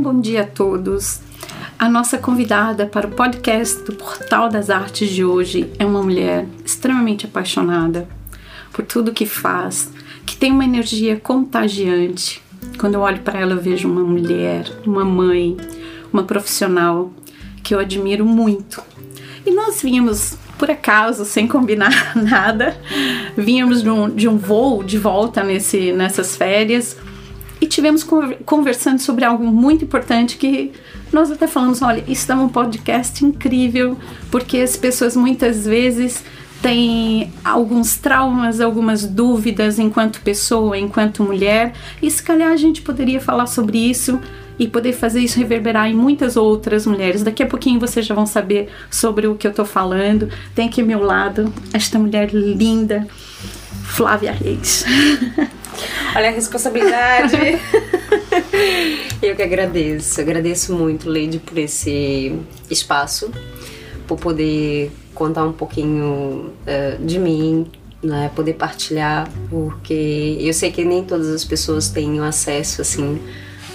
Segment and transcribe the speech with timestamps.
[0.00, 1.20] Bom dia a todos.
[1.78, 6.46] A nossa convidada para o podcast do Portal das Artes de hoje é uma mulher
[6.64, 8.08] extremamente apaixonada
[8.72, 9.92] por tudo que faz,
[10.24, 12.42] que tem uma energia contagiante.
[12.78, 15.58] Quando eu olho para ela, eu vejo uma mulher, uma mãe,
[16.10, 17.12] uma profissional
[17.62, 18.82] que eu admiro muito.
[19.44, 22.80] E nós vimos por acaso, sem combinar nada,
[23.36, 26.96] vínhamos de um, de um voo de volta nesse, nessas férias
[27.82, 28.06] e tivemos
[28.44, 30.70] conversando sobre algo muito importante que
[31.12, 33.98] nós até falamos, olha, isso é um podcast incrível,
[34.30, 36.24] porque as pessoas muitas vezes
[36.62, 43.20] têm alguns traumas, algumas dúvidas enquanto pessoa, enquanto mulher, e se calhar a gente poderia
[43.20, 44.20] falar sobre isso
[44.58, 47.24] e poder fazer isso reverberar em muitas outras mulheres.
[47.24, 50.28] Daqui a pouquinho vocês já vão saber sobre o que eu estou falando.
[50.54, 53.08] Tem aqui ao meu lado esta mulher linda,
[53.82, 54.84] Flávia Reis.
[56.14, 57.36] Olha a responsabilidade.
[59.22, 60.20] Eu que agradeço.
[60.20, 62.38] Agradeço muito, Leide, por esse
[62.70, 63.30] espaço,
[64.06, 67.66] por poder contar um pouquinho uh, de mim,
[68.02, 68.30] né?
[68.34, 73.20] poder partilhar, porque eu sei que nem todas as pessoas têm acesso assim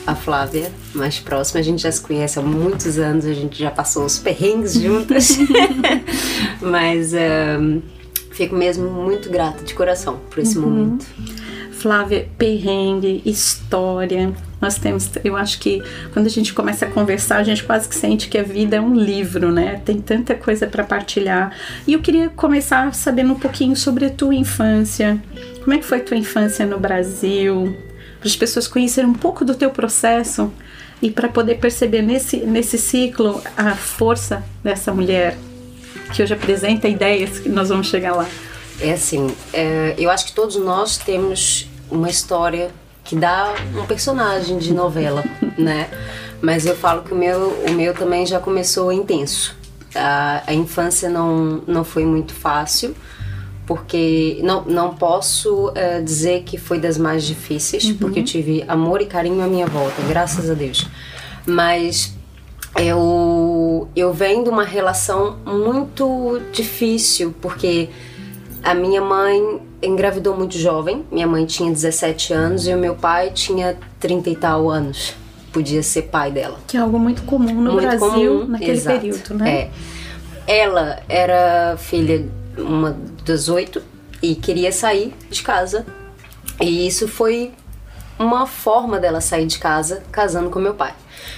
[0.08, 1.60] a Flávia, mais próxima.
[1.60, 5.38] A gente já se conhece há muitos anos, a gente já passou os perrengues juntas.
[6.62, 7.82] Mas um,
[8.32, 10.70] fico mesmo muito grata de coração por esse uhum.
[10.70, 11.06] momento.
[11.78, 14.34] Flávia, perrengue, história.
[14.60, 17.94] Nós temos, eu acho que quando a gente começa a conversar, a gente quase que
[17.94, 19.80] sente que a vida é um livro, né?
[19.86, 21.56] Tem tanta coisa para partilhar.
[21.86, 25.22] E eu queria começar sabendo um pouquinho sobre a tua infância.
[25.64, 27.78] Como é que foi a tua infância no Brasil?
[28.20, 30.52] Para as pessoas conhecerem um pouco do teu processo
[31.00, 35.38] e para poder perceber nesse, nesse ciclo a força dessa mulher
[36.12, 38.28] que hoje apresenta ideias que nós vamos chegar lá.
[38.80, 42.70] É assim, é, eu acho que todos nós temos uma história
[43.04, 45.24] que dá um personagem de novela,
[45.58, 45.90] né?
[46.42, 49.56] Mas eu falo que o meu, o meu também já começou intenso.
[49.96, 52.96] A, a infância não, não foi muito fácil,
[53.66, 57.98] porque não, não posso uh, dizer que foi das mais difíceis, uhum.
[57.98, 60.88] porque eu tive amor e carinho à minha volta, graças a Deus.
[61.46, 62.14] Mas
[62.76, 67.90] eu, eu venho de uma relação muito difícil, porque
[68.68, 71.06] a minha mãe engravidou muito jovem.
[71.10, 75.16] Minha mãe tinha 17 anos e o meu pai tinha 30 e tal anos.
[75.54, 76.60] Podia ser pai dela.
[76.68, 79.50] Que é algo muito comum no muito Brasil comum, naquele exato, período, né?
[79.50, 79.72] É.
[80.46, 82.28] Ela era filha
[82.58, 83.82] uma das oito
[84.22, 85.86] e queria sair de casa.
[86.60, 87.54] E isso foi
[88.20, 90.94] uma forma dela sair de casa casando com meu pai.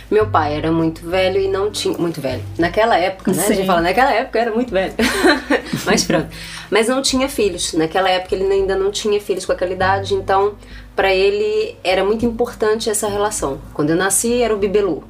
[0.09, 1.95] Meu pai era muito velho e não tinha.
[1.97, 2.43] Muito velho.
[2.57, 3.43] Naquela época, né?
[3.43, 3.53] Sim.
[3.53, 4.93] A gente fala, naquela época era muito velho.
[5.85, 6.27] Mas pronto.
[6.71, 7.73] Mas não tinha filhos.
[7.73, 10.55] Naquela época ele ainda não tinha filhos com aquela idade, então
[10.95, 13.61] para ele era muito importante essa relação.
[13.73, 15.03] Quando eu nasci era o bibelu,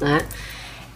[0.00, 0.18] né?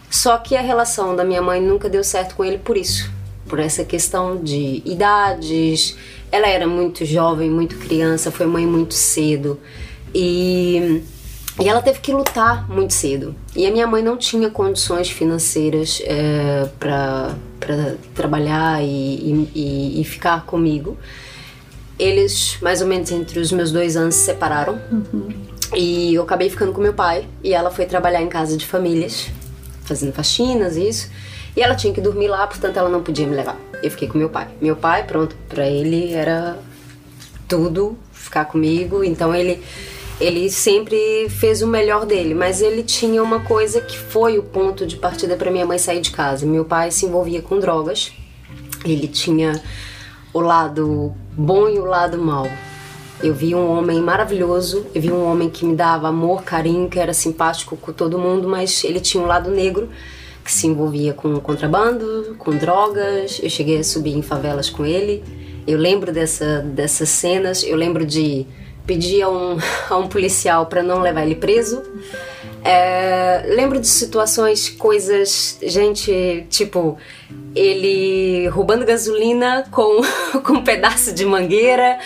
[0.09, 3.09] Só que a relação da minha mãe nunca deu certo com ele por isso.
[3.47, 5.97] Por essa questão de idades.
[6.31, 9.59] Ela era muito jovem, muito criança, foi mãe muito cedo.
[10.13, 11.01] E
[11.59, 13.33] e ela teve que lutar muito cedo.
[13.55, 17.35] E a minha mãe não tinha condições financeiras é, para
[18.13, 20.97] trabalhar e, e, e, ficar comigo.
[21.97, 24.77] Eles, mais ou menos entre os meus dois anos, se separaram.
[24.91, 25.29] Uhum.
[25.73, 27.25] E eu acabei ficando com meu pai.
[27.41, 29.29] E ela foi trabalhar em casa de famílias,
[29.85, 31.09] fazendo faxinas e isso.
[31.55, 33.57] E ela tinha que dormir lá, portanto ela não podia me levar.
[33.81, 34.49] Eu fiquei com meu pai.
[34.59, 36.59] Meu pai, pronto, para ele era
[37.47, 39.05] tudo ficar comigo.
[39.05, 39.63] Então ele
[40.19, 44.85] ele sempre fez o melhor dele, mas ele tinha uma coisa que foi o ponto
[44.85, 46.45] de partida para minha mãe sair de casa.
[46.45, 48.13] Meu pai se envolvia com drogas.
[48.85, 49.61] Ele tinha
[50.33, 52.47] o lado bom e o lado mal.
[53.21, 56.99] Eu vi um homem maravilhoso, eu vi um homem que me dava amor, carinho, que
[56.99, 59.89] era simpático com todo mundo, mas ele tinha um lado negro
[60.43, 63.39] que se envolvia com contrabando, com drogas.
[63.41, 65.23] Eu cheguei a subir em favelas com ele.
[65.65, 68.45] Eu lembro dessa, dessas cenas, eu lembro de
[68.85, 69.57] pedi a um,
[69.89, 71.81] a um policial para não levar ele preso.
[72.63, 76.97] É, lembro de situações, coisas, gente, tipo,
[77.53, 80.01] ele roubando gasolina com,
[80.41, 81.99] com um pedaço de mangueira,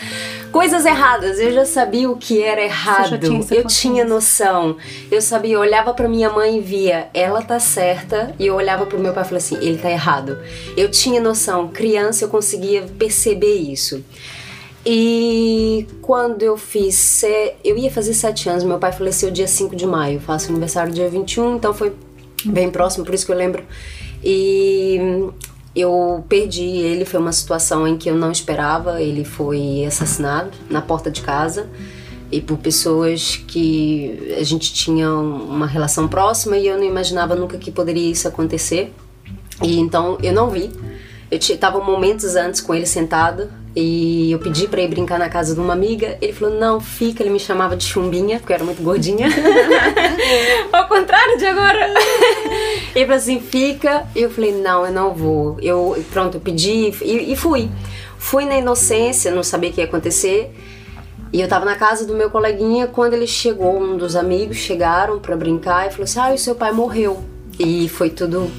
[0.51, 1.39] coisas erradas.
[1.39, 3.17] Eu já sabia o que era errado.
[3.17, 4.75] Tinha eu tinha noção.
[5.09, 8.85] Eu sabia, eu olhava para minha mãe e via, ela tá certa, e eu olhava
[8.85, 10.39] pro meu pai e falei assim, ele tá errado.
[10.75, 14.03] Eu tinha noção, criança eu conseguia perceber isso.
[14.91, 17.21] E quando eu fiz.
[17.63, 21.07] Eu ia fazer sete anos, meu pai faleceu dia 5 de maio, faço aniversário dia
[21.07, 21.93] 21, então foi
[22.43, 23.63] bem próximo, por isso que eu lembro.
[24.23, 25.29] E
[25.75, 30.81] eu perdi ele, foi uma situação em que eu não esperava, ele foi assassinado na
[30.81, 31.69] porta de casa.
[32.31, 37.59] e por pessoas que a gente tinha uma relação próxima e eu não imaginava nunca
[37.59, 38.91] que poderia isso acontecer.
[39.61, 40.71] E então eu não vi.
[41.29, 45.53] Eu estava momentos antes com ele sentado e eu pedi para ir brincar na casa
[45.53, 46.17] de uma amiga.
[46.21, 47.21] Ele falou: Não, fica.
[47.21, 49.27] Ele me chamava de chumbinha, porque eu era muito gordinha.
[50.73, 51.93] Ao contrário de agora.
[52.95, 54.07] ele falou assim: Fica.
[54.15, 55.57] E eu falei: Não, eu não vou.
[55.61, 57.69] Eu, pronto, eu pedi e, e fui.
[58.17, 60.53] Fui na inocência, não sabia o que ia acontecer.
[61.31, 65.19] E eu tava na casa do meu coleguinha quando ele chegou, um dos amigos chegaram
[65.19, 67.23] para brincar e falou assim: "Ah, o seu pai morreu".
[67.59, 68.51] E foi tudo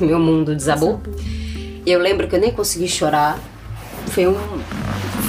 [0.00, 1.00] meu mundo desabou.
[1.86, 3.38] Eu lembro que eu nem consegui chorar.
[4.14, 4.36] Foi um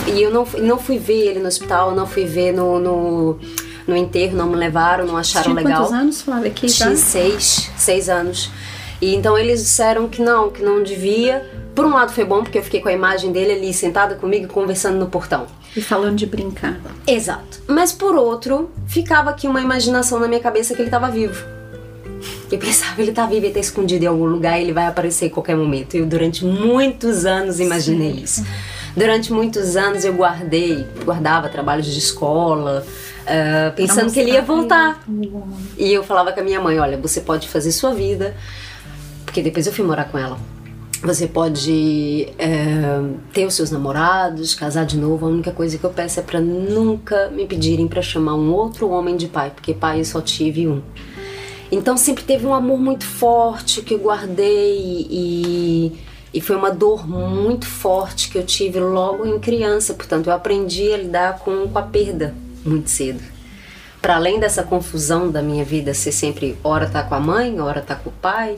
[0.07, 3.39] e eu não não fui ver ele no hospital, não fui ver no, no,
[3.87, 5.81] no enterro, não me levaram, não acharam Tinha legal.
[5.81, 6.51] quantos anos, Flávia?
[6.51, 6.85] Aqui já?
[6.85, 8.51] Tinha seis, seis anos.
[9.01, 11.43] E então eles disseram que não, que não devia.
[11.73, 14.47] Por um lado foi bom porque eu fiquei com a imagem dele ali sentada comigo
[14.47, 15.47] conversando no portão.
[15.75, 16.79] E falando de brincar.
[17.07, 17.61] Exato.
[17.67, 21.43] Mas por outro, ficava aqui uma imaginação na minha cabeça que ele estava vivo.
[22.51, 25.29] Eu pensava, ele tá vivo, ele tá escondido em algum lugar, ele vai aparecer em
[25.29, 25.95] qualquer momento.
[25.95, 28.45] Eu durante muitos anos imaginei isso.
[28.95, 32.85] Durante muitos anos eu guardei, guardava trabalhos de escola,
[33.23, 35.03] uh, pensando que ele ia voltar.
[35.77, 38.35] E eu falava com a minha mãe, olha, você pode fazer sua vida,
[39.25, 40.37] porque depois eu fui morar com ela.
[41.03, 43.01] Você pode é,
[43.31, 45.25] ter os seus namorados, casar de novo.
[45.25, 48.89] A única coisa que eu peço é para nunca me pedirem para chamar um outro
[48.89, 50.81] homem de pai, porque pai eu só tive um.
[51.71, 55.91] Então sempre teve um amor muito forte que eu guardei e,
[56.35, 59.93] e foi uma dor muito forte que eu tive logo em criança.
[59.93, 63.23] Portanto, eu aprendi a lidar com, com a perda muito cedo.
[64.01, 67.81] Para além dessa confusão da minha vida ser sempre hora tá com a mãe, hora
[67.81, 68.57] tá com o pai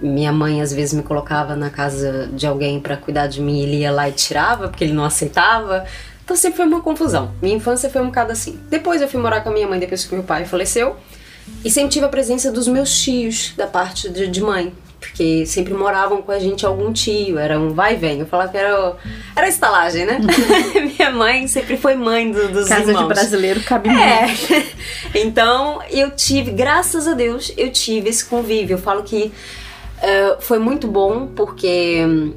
[0.00, 3.78] minha mãe às vezes me colocava na casa de alguém para cuidar de mim, ele
[3.78, 5.84] ia lá e tirava porque ele não aceitava.
[6.24, 7.32] Então sempre foi uma confusão.
[7.42, 8.58] Minha infância foi um bocado assim.
[8.70, 10.96] Depois eu fui morar com a minha mãe depois que meu pai faleceu.
[11.62, 14.72] E sempre tive a presença dos meus tios da parte de, de mãe.
[15.06, 18.20] Porque sempre moravam com a gente algum tio, era um vai e vem.
[18.20, 18.96] Eu falava que era,
[19.36, 20.18] era estalagem, né?
[20.98, 23.02] minha mãe sempre foi mãe do, dos Casa irmãos.
[23.02, 24.26] de brasileiro cabe É.
[25.14, 28.74] Então eu tive, graças a Deus, eu tive esse convívio.
[28.74, 29.32] Eu falo que
[30.04, 32.34] Uh, foi muito bom porque hum,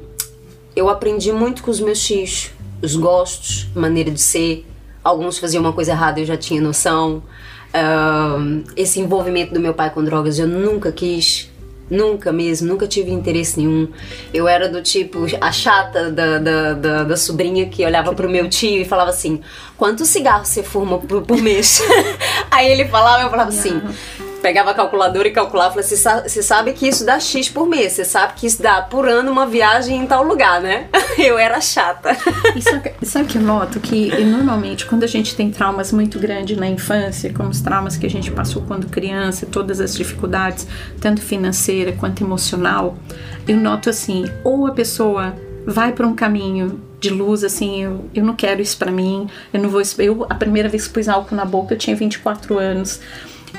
[0.74, 2.50] eu aprendi muito com os meus tios,
[2.80, 4.66] os gostos, maneira de ser.
[5.04, 7.22] Alguns faziam uma coisa errada, eu já tinha noção.
[7.68, 11.50] Uh, esse envolvimento do meu pai com drogas eu nunca quis,
[11.90, 13.88] nunca mesmo, nunca tive interesse nenhum.
[14.32, 18.48] Eu era do tipo a chata da, da, da, da sobrinha que olhava pro meu
[18.48, 19.40] tio e falava assim:
[19.76, 21.82] quantos cigarros você fuma por, por mês?
[22.50, 23.80] Aí ele falava, eu falava assim
[24.40, 28.04] pegava a calculadora e calculava, falava, você sabe que isso dá X por mês, você
[28.04, 30.88] sabe que isso dá por ano uma viagem em tal lugar, né?
[31.18, 32.16] Eu era chata.
[32.54, 36.56] E sabe, sabe que eu noto que normalmente quando a gente tem traumas muito grandes
[36.56, 40.66] na infância, como os traumas que a gente passou quando criança, todas as dificuldades,
[41.00, 42.96] tanto financeira quanto emocional,
[43.46, 45.34] eu noto assim, ou a pessoa
[45.66, 49.60] vai para um caminho de luz, assim, eu, eu não quero isso para mim, eu
[49.60, 49.82] não vou.
[49.98, 53.00] Eu, a primeira vez que pus álcool na boca, eu tinha 24 anos.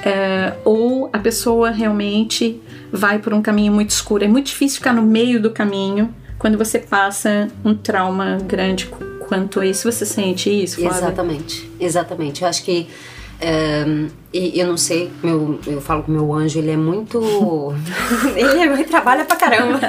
[0.04, 2.62] É, ou a pessoa realmente
[2.92, 4.24] vai por um caminho muito escuro.
[4.24, 8.90] É muito difícil ficar no meio do caminho quando você passa um trauma grande
[9.28, 9.84] quanto esse.
[9.84, 10.97] Você sente isso, Flávia?
[10.97, 12.42] Exatamente, exatamente.
[12.42, 12.88] Eu acho que
[13.42, 13.86] é,
[14.34, 17.19] e eu não sei, meu, eu falo com meu anjo, ele é muito.
[18.36, 19.80] ele, ele trabalha pra caramba.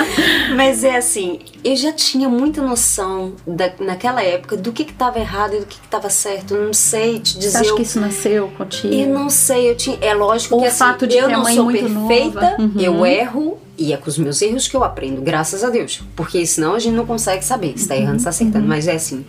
[0.54, 5.18] Mas é assim, eu já tinha muita noção da, naquela época do que que tava
[5.18, 6.54] errado e do que que tava certo.
[6.54, 7.50] Eu não sei te dizer.
[7.50, 8.92] Você acha eu, que isso nasceu contigo?
[8.92, 9.98] Eu não sei, eu tinha.
[10.00, 12.56] É lógico Ou que o fato assim, de eu não sou perfeita.
[12.58, 12.72] Uhum.
[12.78, 13.58] eu erro.
[13.80, 16.02] E é com os meus erros que eu aprendo, graças a Deus.
[16.16, 18.00] Porque senão a gente não consegue saber se tá Uhum.
[18.00, 18.66] errando, se tá acertando.
[18.66, 19.24] Mas é assim.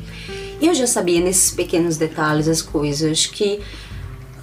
[0.61, 3.61] Eu já sabia nesses pequenos detalhes as coisas que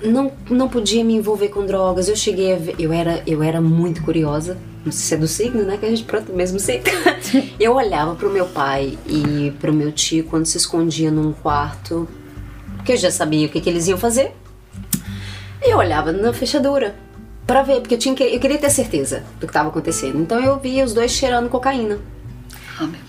[0.03, 2.09] não, não podia me envolver com drogas.
[2.09, 4.57] Eu cheguei a ver, eu era, eu era muito curiosa.
[4.85, 5.77] Não sei se é do signo, né?
[5.77, 6.85] Que a gente pronto mesmo signo.
[7.61, 12.09] eu olhava pro meu pai e pro meu tio quando se escondia num quarto,
[12.77, 14.33] porque eu já sabia o que, que eles iam fazer.
[15.63, 16.95] E eu olhava na fechadura
[17.47, 20.19] para ver, porque eu, tinha eu queria ter certeza do que estava acontecendo.
[20.19, 21.99] Então eu via os dois cheirando cocaína.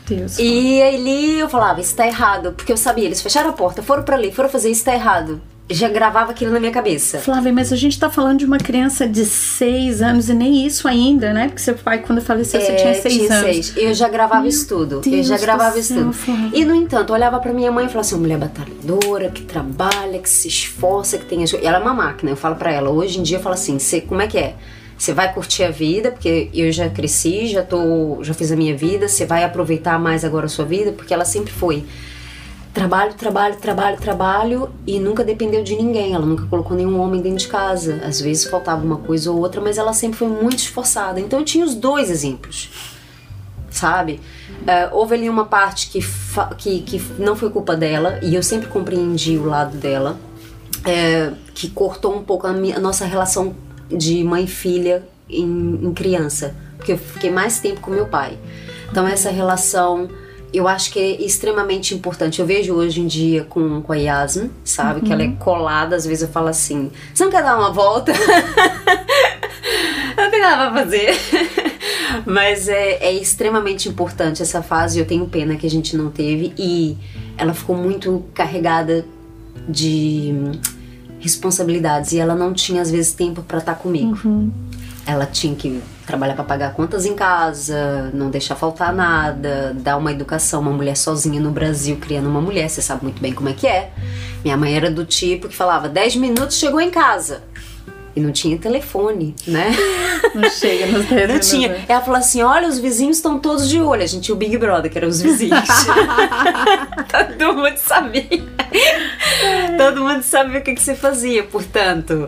[0.07, 0.37] Deus.
[0.39, 4.03] E ali eu falava, isso tá errado, porque eu sabia, eles fecharam a porta, foram
[4.03, 5.41] para ali, foram fazer isso tá errado.
[5.69, 7.17] Já gravava aquilo na minha cabeça.
[7.19, 10.87] Flávia, mas a gente tá falando de uma criança de seis anos e nem isso
[10.87, 11.47] ainda, né?
[11.47, 13.53] Porque seu pai, quando faleceu, você tinha seis É, tinha anos.
[13.53, 13.73] seis.
[13.75, 15.01] Eu já gravava isso tudo.
[15.05, 16.13] eu já gravava isso céu, tudo.
[16.13, 16.51] Flávia.
[16.53, 20.19] E no entanto, eu olhava pra minha mãe e falava assim: mulher batalhadora, que trabalha,
[20.19, 21.53] que se esforça, que tem as...
[21.53, 22.31] Ela é uma máquina.
[22.31, 24.55] Eu falo pra ela, hoje em dia eu falo assim: "Cê- como é que é?
[24.97, 28.75] Você vai curtir a vida, porque eu já cresci, já tô, já fiz a minha
[28.75, 31.85] vida, você vai aproveitar mais agora a sua vida, porque ela sempre foi
[32.77, 36.13] trabalho, trabalho, trabalho, trabalho e nunca dependeu de ninguém.
[36.13, 38.01] Ela nunca colocou nenhum homem dentro de casa.
[38.03, 41.19] Às vezes faltava uma coisa ou outra, mas ela sempre foi muito esforçada.
[41.19, 42.69] Então eu tinha os dois exemplos,
[43.71, 44.19] sabe?
[44.61, 45.99] Uh, houve ali uma parte que,
[46.57, 50.17] que, que não foi culpa dela e eu sempre compreendi o lado dela,
[50.85, 53.55] é, que cortou um pouco a, minha, a, nossa relação
[53.89, 58.37] de mãe e filha em, em criança, porque eu fiquei mais tempo com meu pai.
[58.89, 60.09] Então essa relação
[60.53, 62.39] eu acho que é extremamente importante.
[62.39, 65.01] Eu vejo hoje em dia com, com a Yasmin, sabe?
[65.01, 65.05] Uhum.
[65.05, 65.35] Que ela é uhum.
[65.35, 68.13] colada, às vezes eu falo assim: você não quer dar uma volta?
[70.17, 71.15] não tem nada pra fazer.
[72.25, 74.99] Mas é, é extremamente importante essa fase.
[74.99, 76.53] Eu tenho pena que a gente não teve.
[76.57, 76.97] E
[77.37, 79.05] ela ficou muito carregada
[79.67, 80.33] de
[81.31, 82.11] responsabilidades.
[82.11, 84.17] E ela não tinha, às vezes, tempo para estar tá comigo.
[84.23, 84.51] Uhum.
[85.05, 90.11] Ela tinha que trabalhar para pagar contas em casa, não deixar faltar nada, dar uma
[90.11, 90.61] educação.
[90.61, 93.67] Uma mulher sozinha no Brasil criando uma mulher, você sabe muito bem como é que
[93.67, 93.91] é.
[94.43, 97.43] Minha mãe era do tipo que falava: 10 minutos chegou em casa.
[98.17, 99.69] E não tinha telefone, né?
[100.33, 101.33] Não chega nos dedos.
[101.35, 101.69] Não tinha.
[101.69, 101.85] Né?
[101.87, 104.01] Ela falou assim: olha, os vizinhos estão todos de olho.
[104.01, 105.69] A gente tinha o Big Brother, que eram os vizinhos.
[107.37, 108.43] Todo mundo sabia.
[109.77, 111.43] Todo mundo sabia o que, que você fazia.
[111.43, 112.27] Portanto,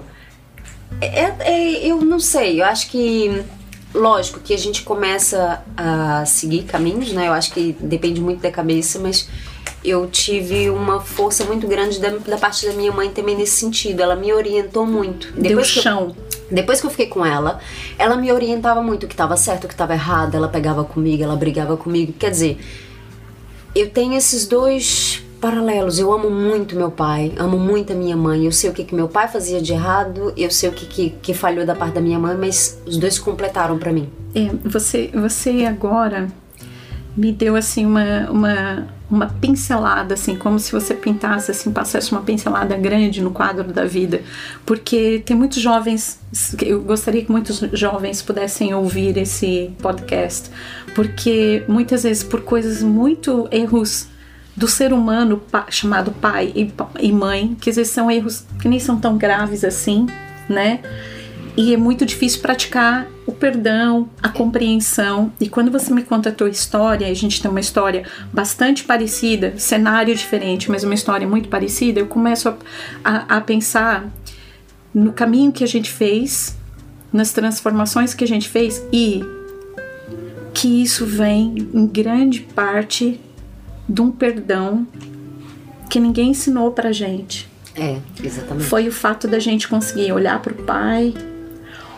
[1.01, 2.61] é, é, eu não sei.
[2.61, 3.43] Eu acho que
[3.91, 7.29] lógico que a gente começa a seguir caminhos, né?
[7.29, 9.27] Eu acho que depende muito da cabeça, mas
[9.83, 14.01] eu tive uma força muito grande da, da parte da minha mãe também nesse sentido.
[14.01, 15.31] Ela me orientou muito.
[15.33, 16.15] Depois Deu chão.
[16.17, 17.59] Eu, depois que eu fiquei com ela,
[17.97, 20.35] ela me orientava muito o que estava certo, o que estava errado.
[20.35, 22.13] Ela pegava comigo, ela brigava comigo.
[22.13, 22.59] Quer dizer,
[23.73, 25.99] eu tenho esses dois paralelos.
[25.99, 28.45] Eu amo muito meu pai, amo muito a minha mãe.
[28.45, 31.09] Eu sei o que, que meu pai fazia de errado, eu sei o que, que,
[31.21, 34.09] que falhou da parte da minha mãe, mas os dois completaram para mim.
[34.35, 36.27] É, você, você agora
[37.19, 42.21] me deu assim uma, uma, uma pincelada, assim, como se você pintasse, assim, passasse uma
[42.21, 44.21] pincelada grande no quadro da vida,
[44.65, 46.17] porque tem muitos jovens,
[46.61, 50.49] eu gostaria que muitos jovens pudessem ouvir esse podcast,
[50.95, 54.07] porque muitas vezes por coisas muito erros
[54.55, 56.53] do ser humano chamado pai
[57.01, 60.05] e, mãe, que às vezes são erros que nem são tão graves assim,
[60.47, 60.79] né?
[61.57, 65.31] E é muito difícil praticar o perdão, a compreensão.
[65.39, 69.53] E quando você me conta a tua história, a gente tem uma história bastante parecida,
[69.57, 72.55] cenário diferente, mas uma história muito parecida, eu começo a,
[73.03, 74.09] a, a pensar
[74.93, 76.57] no caminho que a gente fez,
[77.11, 79.23] nas transformações que a gente fez e
[80.53, 83.19] que isso vem em grande parte
[83.87, 84.87] de um perdão
[85.89, 87.49] que ninguém ensinou pra gente.
[87.75, 88.67] É, exatamente.
[88.67, 91.13] Foi o fato da gente conseguir olhar pro pai,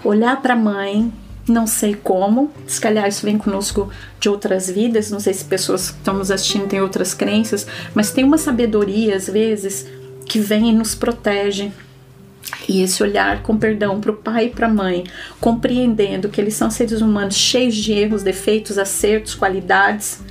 [0.03, 1.11] olhar pra mãe,
[1.47, 3.89] não sei como, se calhar isso vem conosco
[4.19, 8.11] de outras vidas, não sei se pessoas que estão nos assistindo têm outras crenças, mas
[8.11, 9.87] tem uma sabedoria às vezes
[10.25, 11.71] que vem e nos protege.
[12.67, 15.03] E esse olhar com perdão para o pai e para a mãe,
[15.39, 20.21] compreendendo que eles são seres humanos cheios de erros, defeitos, acertos, qualidades,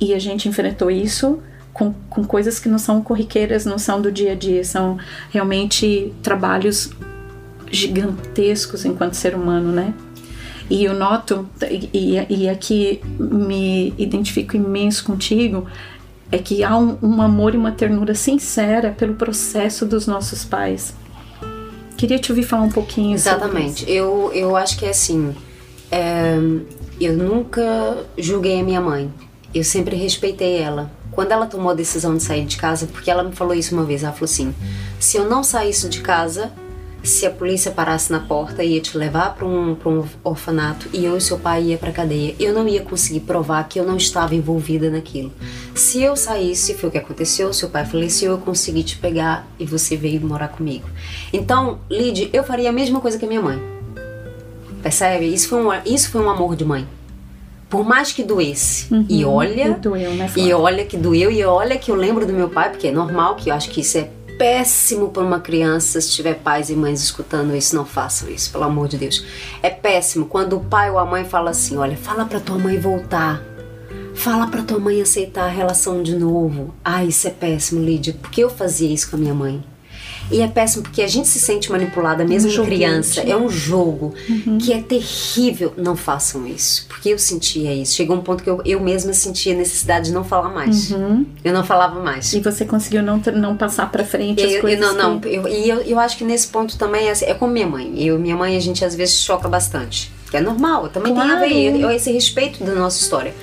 [0.00, 1.40] e a gente enfrentou isso
[1.72, 4.98] com, com coisas que não são corriqueiras, não são do dia a dia, são
[5.30, 6.90] realmente trabalhos
[7.70, 9.94] gigantescos enquanto ser humano, né?
[10.68, 11.48] E eu noto,
[11.92, 15.66] e, e aqui me identifico imenso contigo,
[16.30, 20.94] é que há um, um, amor e uma ternura sincera pelo processo dos nossos pais.
[21.96, 23.84] Queria te ouvir falar um pouquinho Exatamente.
[23.90, 25.34] Eu, eu acho que é assim.
[25.90, 26.36] É,
[27.00, 29.10] eu nunca julguei a minha mãe
[29.54, 30.90] eu sempre respeitei ela.
[31.10, 33.84] Quando ela tomou a decisão de sair de casa, porque ela me falou isso uma
[33.84, 34.54] vez, ela falou assim:
[34.98, 36.52] se eu não saísse de casa,
[37.02, 41.04] se a polícia parasse na porta e ia te levar para um, um orfanato e
[41.04, 43.96] eu e seu pai ia para cadeia, eu não ia conseguir provar que eu não
[43.96, 45.32] estava envolvida naquilo.
[45.74, 49.64] Se eu saísse, foi o que aconteceu, seu pai faleceu, eu consegui te pegar e
[49.64, 50.88] você veio morar comigo.
[51.32, 53.60] Então, Lid, eu faria a mesma coisa que a minha mãe.
[54.82, 55.26] Percebe?
[55.26, 56.86] Isso foi um, isso foi um amor de mãe
[57.70, 58.92] por mais que doesse.
[58.92, 62.32] Uhum, e olha, doeu, né, e olha que doeu e olha que eu lembro do
[62.32, 66.00] meu pai, porque é normal que eu acho que isso é péssimo para uma criança
[66.00, 69.22] se tiver pais e mães escutando isso, não façam isso, pelo amor de Deus.
[69.62, 72.80] É péssimo quando o pai ou a mãe fala assim: "Olha, fala para tua mãe
[72.80, 73.42] voltar.
[74.14, 76.74] Fala para tua mãe aceitar a relação de novo".
[76.82, 79.62] Ah, isso é péssimo, Lídia, porque eu fazia isso com a minha mãe.
[80.30, 83.20] E é péssimo porque a gente se sente manipulada mesmo um criança.
[83.20, 84.58] É um jogo uhum.
[84.58, 85.72] que é terrível.
[85.76, 86.86] Não façam isso.
[86.88, 87.94] Porque eu sentia isso.
[87.94, 90.90] Chegou um ponto que eu, eu mesma sentia necessidade de não falar mais.
[90.90, 91.26] Uhum.
[91.42, 92.32] Eu não falava mais.
[92.32, 94.80] E você conseguiu não, não passar pra frente as eu, coisas?
[94.80, 95.28] Eu, não, não.
[95.28, 98.00] Eu, e eu, eu acho que nesse ponto também é, é como minha mãe.
[98.02, 100.12] Eu minha mãe a gente às vezes choca bastante.
[100.30, 100.88] Que é normal.
[100.88, 101.40] Também claro.
[101.40, 101.80] tem a ver.
[101.80, 103.34] Eu, esse respeito da nossa história.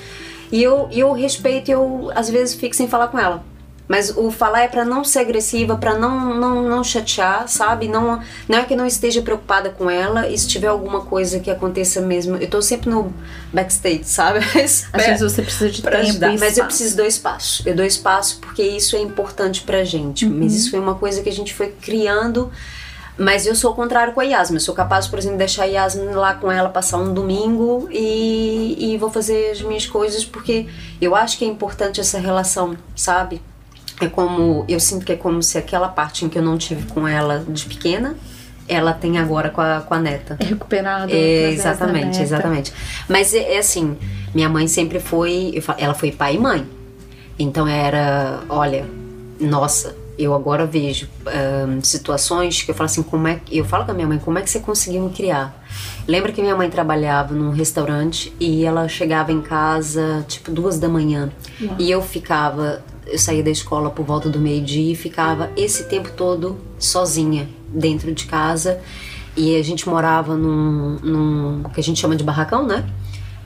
[0.50, 3.44] E eu, eu respeito, eu às vezes fico sem falar com ela.
[3.88, 7.88] Mas o falar é para não ser agressiva, para não, não, não chatear, sabe?
[7.88, 11.50] Não, não é que não esteja preocupada com ela e se tiver alguma coisa que
[11.50, 12.36] aconteça mesmo.
[12.36, 13.12] Eu tô sempre no
[13.50, 14.40] backstage, sabe?
[14.54, 17.62] Às vezes você precisa de tempo ajudar, Mas eu preciso do espaço.
[17.64, 20.26] Eu dou espaço porque isso é importante pra gente.
[20.26, 20.38] Uhum.
[20.38, 22.52] Mas isso foi uma coisa que a gente foi criando.
[23.16, 24.58] Mas eu sou o contrário com a Yasmin.
[24.58, 27.88] Eu sou capaz, por exemplo, de deixar a Yasmin lá com ela passar um domingo
[27.90, 30.68] e, e vou fazer as minhas coisas porque
[31.00, 33.40] eu acho que é importante essa relação, sabe?
[34.04, 36.86] É como eu sinto que é como se aquela parte em que eu não tive
[36.92, 38.16] com ela de pequena
[38.68, 40.36] ela tem agora com a, com a neta.
[40.38, 41.10] É recuperado.
[41.10, 42.72] É, exatamente, exatamente.
[43.08, 43.96] Mas é, é, assim,
[44.34, 46.66] minha mãe sempre foi, ela foi pai e mãe.
[47.38, 48.84] Então era, olha,
[49.40, 51.08] nossa, eu agora vejo
[51.68, 54.38] um, situações que eu falo assim, como é eu falo com a minha mãe, como
[54.38, 55.64] é que você conseguiu me criar?
[56.08, 60.88] Lembra que minha mãe trabalhava num restaurante e ela chegava em casa tipo duas da
[60.88, 61.30] manhã
[61.78, 66.10] e eu ficava eu saía da escola por volta do meio-dia e ficava esse tempo
[66.12, 68.80] todo sozinha dentro de casa.
[69.36, 72.84] E a gente morava num, num que a gente chama de barracão, né?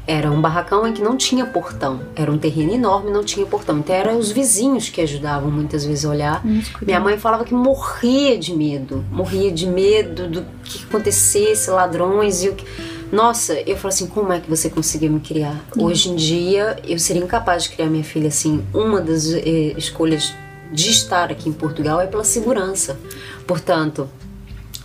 [0.05, 2.01] Era um barracão em que não tinha portão.
[2.17, 3.79] Era um terreno enorme, não tinha portão.
[3.79, 6.45] Então eram os vizinhos que ajudavam muitas vezes a olhar.
[6.85, 12.49] Minha mãe falava que morria de medo, morria de medo do que acontecesse, ladrões e
[12.49, 12.65] o que
[13.13, 15.61] nossa, eu falo assim, como é que você conseguiu me criar?
[15.77, 15.85] Uhum.
[15.85, 18.65] Hoje em dia, eu seria incapaz de criar minha filha assim.
[18.73, 20.33] Uma das eh, escolhas
[20.73, 22.99] de estar aqui em Portugal é pela segurança.
[23.47, 24.09] Portanto,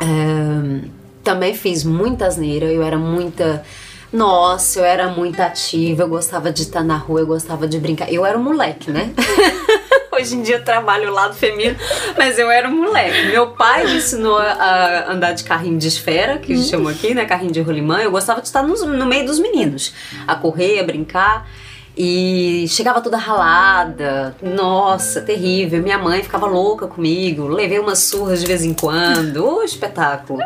[0.02, 0.90] eh,
[1.24, 3.64] também fiz muita asneira, eu era muita.
[4.12, 8.12] Nossa, eu era muito ativa, eu gostava de estar na rua, eu gostava de brincar.
[8.12, 9.14] Eu era um moleque, né?
[10.18, 11.78] Hoje em dia eu trabalho o lado feminino,
[12.18, 13.28] mas eu era um moleque.
[13.28, 17.14] Meu pai me ensinou a andar de carrinho de esfera, que a gente chama aqui,
[17.14, 17.24] né?
[17.26, 18.00] Carrinho de rolimã.
[18.00, 19.94] Eu gostava de estar no, no meio dos meninos,
[20.28, 21.48] a correr, a brincar.
[21.96, 25.84] E chegava toda ralada, nossa, terrível.
[25.84, 30.40] Minha mãe ficava louca comigo, levei umas surras de vez em quando, o espetáculo.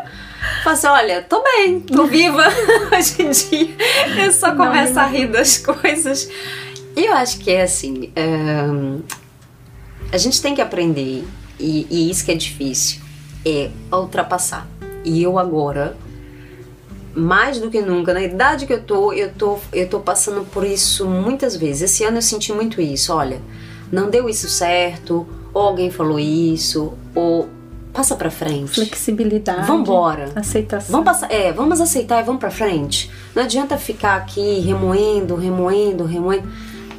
[0.64, 2.44] Falei assim, olha, tô bem, tô viva
[2.94, 4.24] hoje em dia.
[4.24, 6.28] Eu só começo a rir das coisas.
[6.94, 8.12] E eu acho que é assim,
[10.12, 11.24] a gente tem que aprender,
[11.58, 13.00] e, e isso que é difícil,
[13.44, 14.68] é ultrapassar.
[15.04, 15.96] E eu agora,
[17.14, 20.64] mais do que nunca, na idade que eu tô, eu tô, eu tô passando por
[20.64, 21.90] isso muitas vezes.
[21.90, 23.12] Esse ano eu senti muito isso.
[23.12, 23.40] Olha,
[23.90, 27.48] não deu isso certo, ou alguém falou isso, ou
[27.92, 28.72] passa para frente.
[28.72, 29.66] Flexibilidade.
[29.66, 30.30] Vambora.
[30.36, 30.92] Aceitação.
[30.92, 33.10] Vamos passar, é, vamos aceitar e vamos para frente.
[33.34, 36.48] Não adianta ficar aqui remoendo, remoendo, remoendo.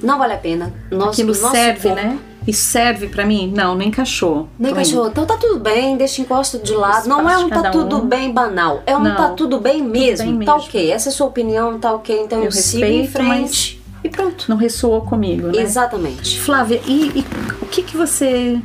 [0.02, 0.74] Não vale a pena.
[0.92, 2.20] Nosso, Aquilo serve, corpo, né?
[2.48, 3.52] Isso serve para mim?
[3.56, 4.48] Não, não encaixou.
[4.60, 5.08] Não encaixou.
[5.08, 7.08] Então tá tudo bem, deixa encosto de lado.
[7.08, 8.06] não é um tá tudo um.
[8.06, 8.84] bem banal.
[8.86, 10.26] É um não, tá tudo bem mesmo.
[10.26, 10.92] Tudo bem tá ok.
[10.92, 12.22] Essa é a sua opinião, tá ok.
[12.24, 13.82] Então eu, eu sigo em frente.
[14.04, 14.46] E pronto.
[14.50, 15.62] Não ressoou comigo, né?
[15.62, 16.40] Exatamente.
[16.42, 17.26] Flávia, e, e
[17.62, 18.60] o que que você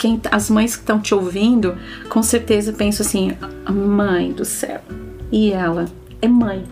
[0.00, 1.76] quem, as mães que estão te ouvindo,
[2.08, 3.36] com certeza pensam assim:
[3.70, 4.80] mãe do céu.
[5.30, 5.86] E ela
[6.22, 6.64] é mãe.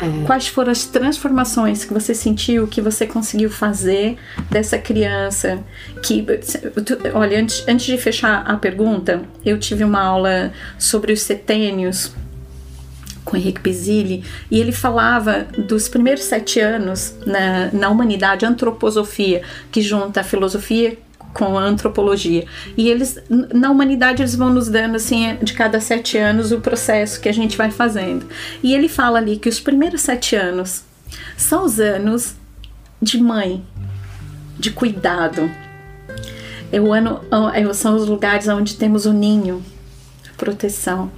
[0.00, 0.26] É.
[0.26, 4.16] Quais foram as transformações que você sentiu, que você conseguiu fazer
[4.50, 5.62] dessa criança?
[6.02, 6.24] Que,
[7.14, 12.12] olha, antes, antes de fechar a pergunta, eu tive uma aula sobre os setênios
[13.24, 19.80] com Henrique Pizzilli e ele falava dos primeiros sete anos na, na humanidade, antroposofia, que
[19.80, 20.98] junta a filosofia
[21.34, 22.46] com a antropologia.
[22.76, 27.20] E eles, na humanidade, eles vão nos dando, assim, de cada sete anos, o processo
[27.20, 28.26] que a gente vai fazendo.
[28.62, 30.84] E ele fala ali que os primeiros sete anos
[31.36, 32.36] são os anos
[33.02, 33.62] de mãe,
[34.58, 35.50] de cuidado.
[36.72, 37.20] É o ano,
[37.52, 39.62] é, são os lugares onde temos o ninho,
[40.36, 41.10] proteção.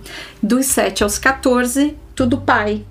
[0.43, 2.85] Dos 7 aos 14, tudo pai,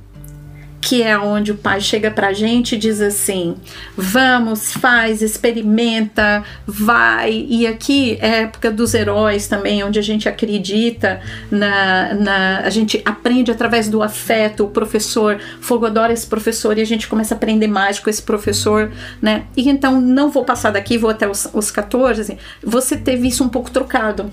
[0.86, 3.56] que é onde o pai chega pra gente e diz assim:
[3.98, 7.43] vamos, faz, experimenta, vai.
[7.50, 11.19] E aqui é a época dos heróis também, onde a gente acredita
[11.50, 12.60] na, na.
[12.60, 14.65] A gente aprende através do afeto.
[14.65, 18.21] O professor, Fogo adora esse professor e a gente começa a aprender mais com esse
[18.21, 19.45] professor, né?
[19.58, 22.38] E então não vou passar daqui, vou até os, os 14.
[22.63, 24.32] Você teve isso um pouco trocado?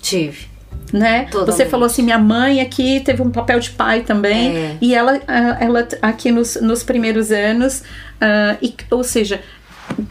[0.00, 0.49] Tive
[0.92, 1.24] né?
[1.24, 1.54] Totalmente.
[1.54, 4.78] Você falou assim, minha mãe aqui teve um papel de pai também, é.
[4.80, 9.40] e ela, ah, ela aqui nos, nos primeiros anos, uh, e, ou seja,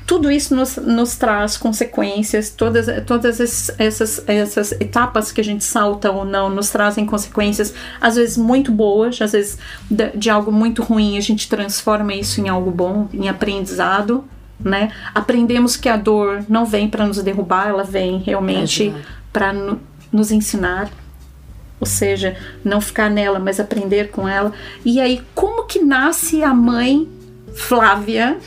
[0.06, 6.12] tudo isso nos, nos traz consequências, todas, todas essas, essas etapas que a gente salta
[6.12, 9.58] ou não nos trazem consequências, às vezes muito boas, às vezes
[9.90, 14.24] de, de algo muito ruim, a gente transforma isso em algo bom, em aprendizado,
[14.60, 14.92] né?
[15.16, 18.94] Aprendemos que a dor não vem para nos derrubar, ela vem realmente
[19.32, 19.54] para
[20.12, 20.90] nos ensinar,
[21.80, 24.52] ou seja, não ficar nela, mas aprender com ela.
[24.84, 27.08] E aí, como que nasce a mãe
[27.60, 28.38] Flávia.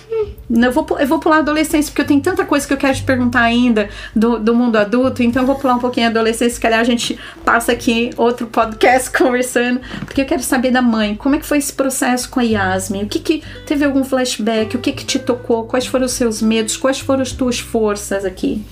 [0.51, 2.95] Eu vou, eu vou pular a adolescência, porque eu tenho tanta coisa que eu quero
[2.95, 6.55] te perguntar ainda do, do mundo adulto, então eu vou pular um pouquinho a adolescência,
[6.55, 11.15] se calhar a gente passa aqui outro podcast conversando, porque eu quero saber da mãe,
[11.15, 13.05] como é que foi esse processo com a Yasmin?
[13.05, 14.77] O que que, teve algum flashback?
[14.77, 15.65] O que que te tocou?
[15.65, 16.77] Quais foram os seus medos?
[16.77, 18.65] Quais foram as tuas forças aqui?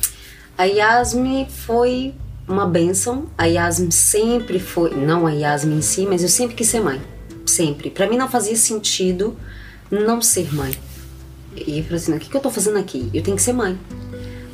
[0.57, 2.15] A Yasmin foi
[2.53, 3.27] uma benção.
[3.37, 7.01] A Yasmin sempre foi, não a Yasmin em si, mas eu sempre quis ser mãe.
[7.47, 7.91] Sempre.
[7.91, 9.37] Para mim não fazia sentido
[9.91, 10.77] não ser mãe.
[11.55, 13.11] E eu falei assim: o que, que eu tô fazendo aqui?
[13.13, 13.79] Eu tenho que ser mãe.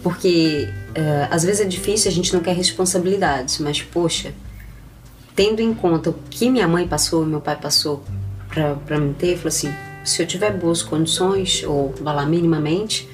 [0.02, 4.32] Porque uh, às vezes é difícil, a gente não quer responsabilidades, mas poxa,
[5.34, 8.04] tendo em conta o que minha mãe passou meu pai passou
[8.48, 9.72] para me ter, eu falei assim:
[10.04, 13.08] se eu tiver boas condições, ou lá minimamente,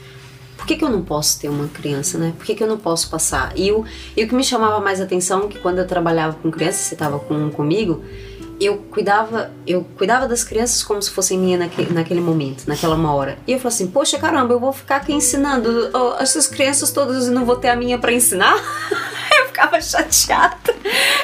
[0.62, 2.32] por que, que eu não posso ter uma criança, né?
[2.38, 3.52] Por que, que eu não posso passar?
[3.56, 3.84] E, o,
[4.16, 7.18] e o que me chamava mais atenção, que quando eu trabalhava com crianças, você estava
[7.18, 8.00] com, comigo,
[8.60, 13.38] eu cuidava, eu cuidava das crianças como se fossem minha naquele, momento, naquela uma hora.
[13.44, 17.26] E eu falei assim, poxa caramba, eu vou ficar aqui ensinando oh, essas crianças todas
[17.26, 18.54] e não vou ter a minha para ensinar?
[19.36, 20.76] eu ficava chateada.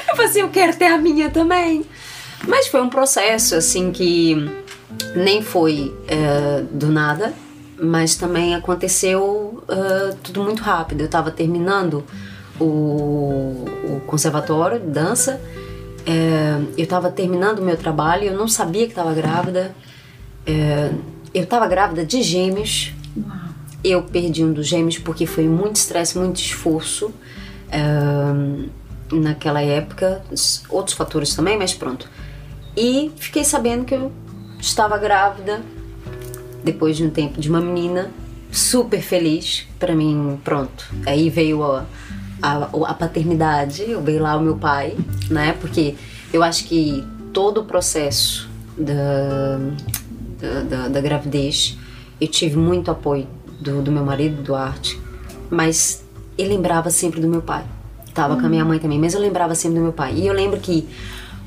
[0.09, 1.87] Eu falei assim, eu quero ter a minha também.
[2.45, 4.51] Mas foi um processo assim que
[5.15, 7.33] nem foi é, do nada,
[7.81, 11.01] mas também aconteceu uh, tudo muito rápido.
[11.01, 12.05] Eu estava terminando
[12.61, 15.41] o, o conservatório de dança
[16.09, 19.75] é, eu estava terminando o meu trabalho, eu não sabia que estava grávida.
[20.47, 20.91] É,
[21.35, 22.95] eu estava grávida de gêmeos.
[23.15, 23.37] Uau.
[23.85, 27.13] Eu perdi um dos gêmeos porque foi muito estresse, muito esforço
[27.71, 30.23] é, naquela época.
[30.71, 32.09] Outros fatores também, mas pronto.
[32.75, 34.11] E fiquei sabendo que eu
[34.59, 35.61] estava grávida
[36.63, 38.11] depois de um tempo de uma menina
[38.51, 41.85] super feliz para mim pronto aí veio a,
[42.43, 44.97] a, a paternidade, eu veio lá o meu pai,
[45.31, 45.55] né?
[45.61, 45.95] Porque
[46.33, 49.59] eu acho que todo o processo da,
[50.41, 51.77] da, da, da gravidez,
[52.21, 53.27] eu tive muito apoio
[53.61, 55.01] do, do meu marido, Duarte,
[55.51, 56.05] mas
[56.37, 57.65] ele lembrava sempre do meu pai.
[58.15, 60.15] Tava com a minha mãe também, mas eu lembrava sempre do meu pai.
[60.15, 60.89] E eu lembro que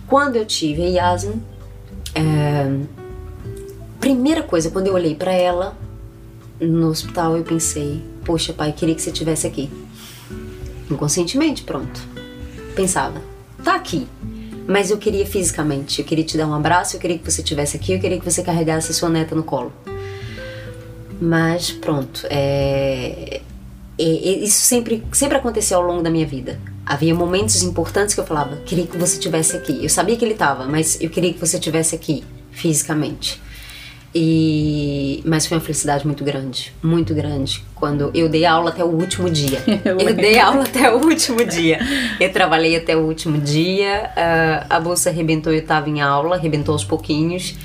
[0.07, 1.41] quando eu tive a Yasmin,
[2.15, 2.79] é,
[4.01, 5.77] primeira coisa, quando eu olhei para ela
[6.59, 9.69] no hospital, eu pensei: Poxa, pai, queria que você estivesse aqui.
[10.89, 12.01] Inconscientemente, pronto.
[12.75, 13.21] Pensava,
[13.63, 14.07] tá aqui.
[14.67, 17.77] Mas eu queria fisicamente, eu queria te dar um abraço, eu queria que você estivesse
[17.77, 19.71] aqui, eu queria que você carregasse a sua neta no colo.
[21.19, 23.41] Mas pronto, é...
[23.99, 26.59] É, isso sempre, sempre aconteceu ao longo da minha vida.
[26.85, 29.83] Havia momentos importantes que eu falava, queria que você estivesse aqui.
[29.83, 33.41] Eu sabia que ele estava, mas eu queria que você estivesse aqui, fisicamente.
[34.13, 37.63] E mas foi uma felicidade muito grande, muito grande.
[37.75, 39.63] Quando eu dei aula até o último dia.
[39.85, 41.79] eu, eu dei aula até o último dia.
[42.19, 44.11] Eu trabalhei até o último dia.
[44.11, 47.55] Uh, a bolsa arrebentou, eu estava em aula, arrebentou aos pouquinhos.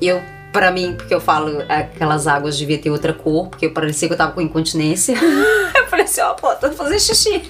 [0.00, 4.14] Eu para mim, porque eu falo aquelas águas devia ter outra cor, porque parecia que
[4.14, 5.14] eu tava com incontinência.
[5.74, 7.42] eu falei assim, ó, oh, pô, tô fazendo xixi.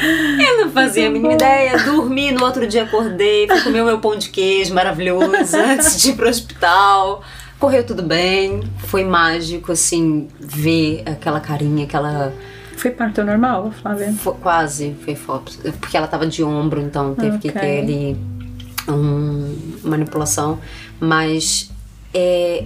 [0.40, 1.78] Eu não fazia a mínima ideia.
[1.78, 6.10] Dormi, no outro dia acordei, fui comer o meu pão de queijo maravilhoso antes de
[6.10, 7.22] ir pro hospital.
[7.58, 12.32] Correu tudo bem, foi mágico, assim, ver aquela carinha, aquela.
[12.76, 14.10] Foi parto normal, Flávia?
[14.14, 15.58] Foi, quase, foi FOPS.
[15.78, 17.50] Porque ela tava de ombro, então teve okay.
[17.52, 18.16] que ter ali
[18.88, 20.58] um, manipulação.
[20.98, 21.70] Mas
[22.14, 22.64] é.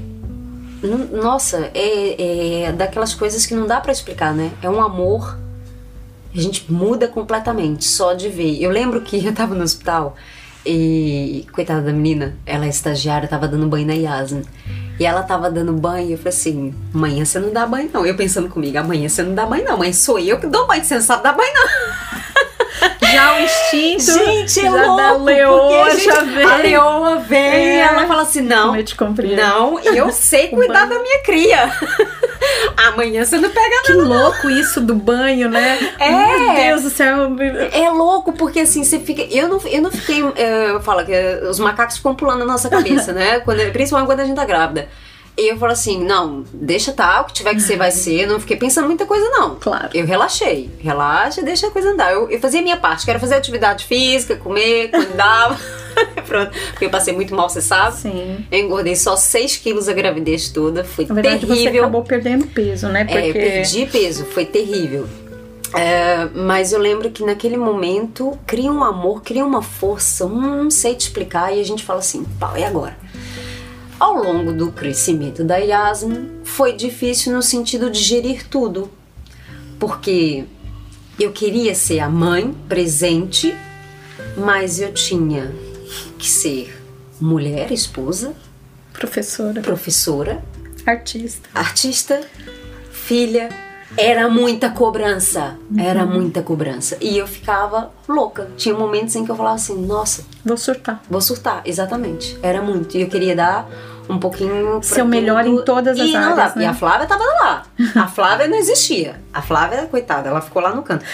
[1.12, 4.52] Nossa, é, é daquelas coisas que não dá para explicar, né?
[4.62, 5.36] É um amor
[6.34, 8.60] a gente muda completamente só de ver.
[8.60, 10.16] Eu lembro que eu tava no hospital
[10.66, 14.44] e, coitada da menina, ela é estagiária, tava dando banho na Yasmin.
[14.98, 18.06] E ela tava dando banho e eu falei assim: amanhã você não dá banho, não.
[18.06, 19.78] Eu pensando comigo: amanhã você não dá banho, não.
[19.78, 22.24] Mãe, sou eu que dou banho, você não sabe dar banho, não.
[23.12, 24.24] Já o instinto.
[24.24, 26.44] Gente, é já louco, da leoa gente, já vem.
[26.44, 27.76] A leoa vem é.
[27.76, 28.76] e ela fala assim: não.
[28.76, 29.36] Eu te compreendo.
[29.36, 31.72] Não, eu sei cuidar da minha cria.
[32.76, 35.78] Amanhã você não pega Que louco isso do banho, né?
[35.98, 36.10] É.
[36.10, 37.28] Meu Deus do céu.
[37.72, 39.22] É louco porque assim, você fica.
[39.22, 40.22] Eu não, eu não fiquei.
[40.22, 41.12] Eu falo que
[41.48, 43.40] os macacos ficam pulando na nossa cabeça, né?
[43.40, 44.88] Quando, principalmente quando a gente tá grávida.
[45.36, 48.22] E eu falo assim, não, deixa tá, o que tiver que ser vai ser.
[48.22, 49.56] Eu não fiquei pensando muita coisa, não.
[49.56, 49.88] Claro.
[49.92, 50.70] Eu relaxei.
[50.78, 52.12] Relaxa, deixa a coisa andar.
[52.12, 55.58] Eu, eu fazia a minha parte, quero fazer atividade física, comer, cuidar.
[56.26, 56.52] Pronto.
[56.70, 57.96] Porque eu passei muito mal, você sabe?
[57.96, 58.46] Sim.
[58.50, 60.84] Eu engordei só 6 quilos a gravidez toda.
[60.84, 61.72] Foi Na verdade, terrível.
[61.72, 63.04] Você acabou perdendo peso, né?
[63.04, 63.18] Porque...
[63.18, 65.08] É, eu perdi peso, foi terrível.
[65.74, 70.94] É, mas eu lembro que naquele momento cria um amor, cria uma força, não sei
[70.94, 72.96] te explicar, e a gente fala assim, pau, e agora?
[73.98, 78.90] Ao longo do crescimento da Yasmin, foi difícil no sentido de gerir tudo,
[79.78, 80.44] porque
[81.18, 83.54] eu queria ser a mãe presente,
[84.36, 85.52] mas eu tinha
[86.18, 86.76] que ser
[87.20, 88.34] mulher, esposa,
[88.92, 89.60] Professora.
[89.60, 90.44] professora,
[90.84, 91.48] Artista.
[91.54, 92.20] artista,
[92.90, 93.48] filha.
[93.96, 96.96] Era muita cobrança, era muita cobrança.
[97.00, 98.48] E eu ficava louca.
[98.56, 101.02] Tinha momentos em que eu falava assim: nossa, Vou surtar.
[101.08, 102.38] Vou surtar, exatamente.
[102.42, 102.96] Era muito.
[102.96, 103.66] E eu queria dar
[104.08, 104.82] um pouquinho.
[104.82, 106.64] Seu melhor em todas as e áreas, né?
[106.64, 107.62] E a Flávia tava lá.
[107.94, 109.20] A Flávia não existia.
[109.32, 111.04] A Flávia, coitada, ela ficou lá no canto.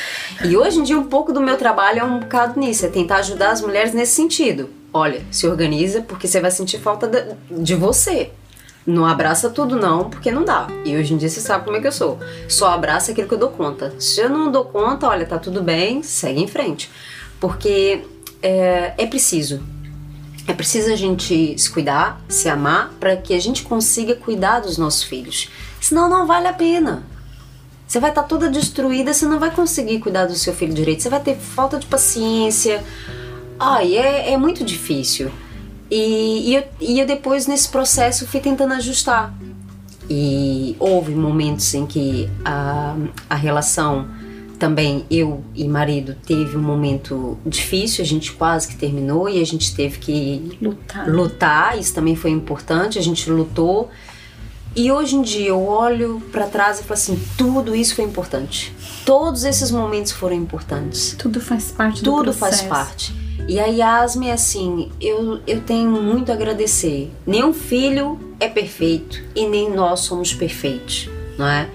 [0.45, 3.17] E hoje em dia, um pouco do meu trabalho é um bocado nisso, é tentar
[3.17, 4.71] ajudar as mulheres nesse sentido.
[4.93, 8.31] Olha, se organiza porque você vai sentir falta de, de você.
[8.87, 10.67] Não abraça tudo, não, porque não dá.
[10.85, 12.19] E hoje em dia você sabe como é que eu sou.
[12.49, 13.95] Só abraça aquilo que eu dou conta.
[13.99, 16.91] Se eu não dou conta, olha, tá tudo bem, segue em frente.
[17.39, 18.03] Porque
[18.43, 19.63] é, é preciso.
[20.47, 24.79] É preciso a gente se cuidar, se amar, para que a gente consiga cuidar dos
[24.79, 25.51] nossos filhos.
[25.81, 27.05] Senão não vale a pena.
[27.87, 31.03] Você vai estar toda destruída, você não vai conseguir cuidar do seu filho direito.
[31.03, 32.83] Você vai ter falta de paciência.
[33.59, 35.31] Ai, é, é muito difícil.
[35.91, 39.35] E, e, eu, e eu depois, nesse processo, fui tentando ajustar.
[40.09, 42.97] E houve momentos em que a,
[43.29, 44.09] a relação
[44.59, 49.47] também, eu e marido, teve um momento difícil, a gente quase que terminou e a
[49.47, 51.09] gente teve que Lutar.
[51.09, 53.89] lutar, isso também foi importante, a gente lutou.
[54.77, 58.73] E hoje em dia eu olho pra trás e falo assim, tudo isso foi importante.
[59.05, 61.17] Todos esses momentos foram importantes.
[61.19, 62.65] Tudo faz parte do Tudo processo.
[62.69, 63.20] faz parte.
[63.49, 67.11] E a Yasmin, é assim, eu, eu tenho muito a agradecer.
[67.27, 71.69] Nenhum filho é perfeito e nem nós somos perfeitos, não é?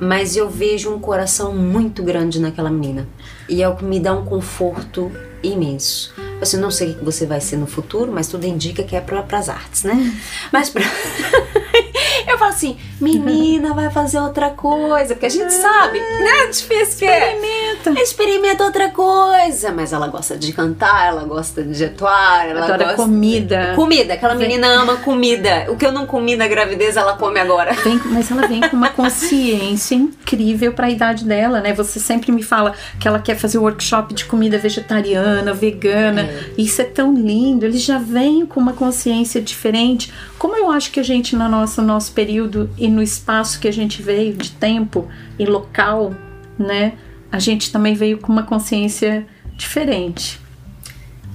[0.00, 3.08] Mas eu vejo um coração muito grande naquela menina.
[3.48, 5.10] E é o que me dá um conforto
[5.42, 6.14] imenso.
[6.40, 9.00] Assim, não sei o que você vai ser no futuro, mas tudo indica que é
[9.00, 10.12] para as artes, né?
[10.52, 10.82] Mas pra...
[12.26, 16.46] eu falo assim, menina, vai fazer outra coisa, porque a gente sabe, né?
[16.50, 17.40] Difícil que é.
[17.90, 18.02] Experimenta.
[18.02, 19.72] Experimenta outra coisa.
[19.72, 22.96] Mas ela gosta de cantar, ela gosta de atuar, ela Adora gosta...
[22.96, 23.72] comida.
[23.74, 25.66] Comida, aquela menina ama comida.
[25.68, 27.72] O que eu não comi na gravidez, ela come agora.
[27.74, 31.72] Vem- mas ela vem com uma consciência incrível para a idade dela, né?
[31.74, 36.28] Você sempre me fala que ela quer fazer workshop de comida vegetariana, vegana.
[36.56, 37.64] Isso é tão lindo.
[37.64, 40.12] Eles já vêm com uma consciência diferente.
[40.38, 43.72] Como eu acho que a gente, no nosso, nosso período e no espaço que a
[43.72, 46.14] gente veio de tempo e local,
[46.58, 46.94] né?
[47.32, 50.38] A gente também veio com uma consciência diferente.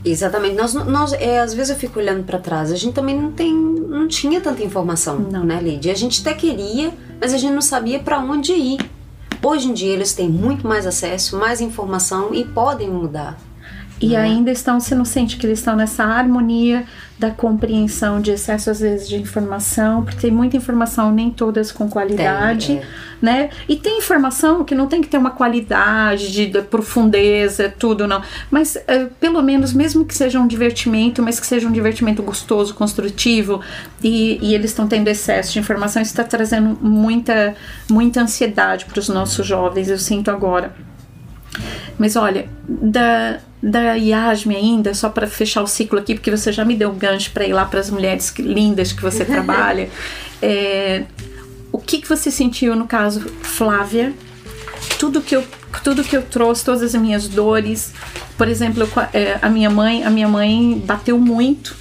[0.05, 0.55] Exatamente.
[0.55, 3.53] Nós, nós é, às vezes eu fico olhando pra trás, a gente também não tem,
[3.53, 5.43] não tinha tanta informação, Não.
[5.43, 5.91] né, Lídia?
[5.91, 8.77] A gente até queria, mas a gente não sabia pra onde ir.
[9.43, 13.37] Hoje em dia eles têm muito mais acesso, mais informação e podem mudar.
[13.99, 16.85] E ainda estão, você não sente que eles estão nessa harmonia
[17.17, 21.89] da compreensão de excesso, às vezes, de informação, porque tem muita informação, nem todas com
[21.89, 22.85] qualidade, Tem, é.
[23.19, 23.49] né?
[23.67, 28.21] E tem informação que não tem que ter uma qualidade de, de profundeza, tudo, não.
[28.51, 32.75] Mas, eh, pelo menos, mesmo que seja um divertimento, mas que seja um divertimento gostoso,
[32.75, 33.61] construtivo,
[34.03, 37.55] e, e eles estão tendo excesso de informação, isso está trazendo muita,
[37.89, 40.75] muita ansiedade para os nossos jovens, eu sinto agora.
[41.97, 46.63] Mas olha, da, da Yasmin ainda, só para fechar o ciclo aqui, porque você já
[46.63, 49.89] me deu um gancho para ir lá para as mulheres que- lindas que você trabalha.
[50.41, 51.03] É,
[51.71, 54.13] o que, que você sentiu no caso Flávia?
[54.97, 55.43] Tudo que eu
[55.83, 57.93] tudo que eu trouxe, todas as minhas dores.
[58.37, 61.75] Por exemplo, eu é, a minha mãe, a minha mãe bateu muito,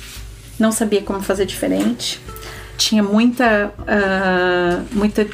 [0.59, 2.21] não sabia como fazer diferente.
[2.77, 5.27] Tinha muita ah, muita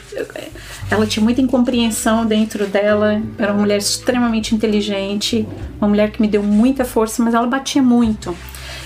[0.90, 3.20] ela tinha muita incompreensão dentro dela.
[3.38, 5.46] Era uma mulher extremamente inteligente,
[5.80, 8.36] uma mulher que me deu muita força, mas ela batia muito.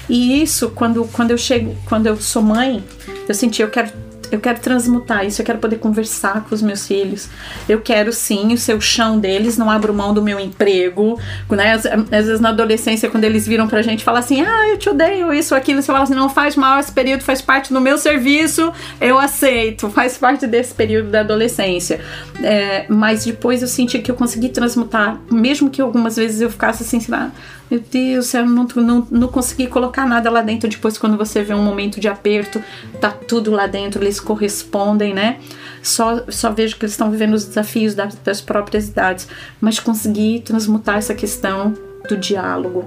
[0.08, 2.84] E isso, quando, quando eu chego, quando eu sou mãe,
[3.28, 3.90] eu senti, eu quero
[4.30, 7.28] eu quero transmutar isso, eu quero poder conversar com os meus filhos.
[7.68, 11.18] Eu quero sim o seu chão deles, não abro mão do meu emprego.
[11.50, 11.72] Né?
[11.72, 14.88] Às, às vezes na adolescência, quando eles viram pra gente falar assim, ah, eu te
[14.88, 17.98] odeio, isso, aquilo, você fala assim, não faz mal, esse período faz parte do meu
[17.98, 22.00] serviço, eu aceito, faz parte desse período da adolescência.
[22.42, 26.82] É, mas depois eu senti que eu consegui transmutar, mesmo que algumas vezes eu ficasse
[26.82, 27.30] assim, sei lá,
[27.70, 30.68] meu Deus, eu não, não, não consegui colocar nada lá dentro.
[30.68, 32.62] Depois, quando você vê um momento de aperto,
[33.00, 35.40] tá tudo lá dentro, eles correspondem, né?
[35.82, 39.26] Só, só vejo que eles estão vivendo os desafios das, das próprias idades.
[39.60, 41.74] Mas consegui transmutar essa questão
[42.08, 42.84] do diálogo.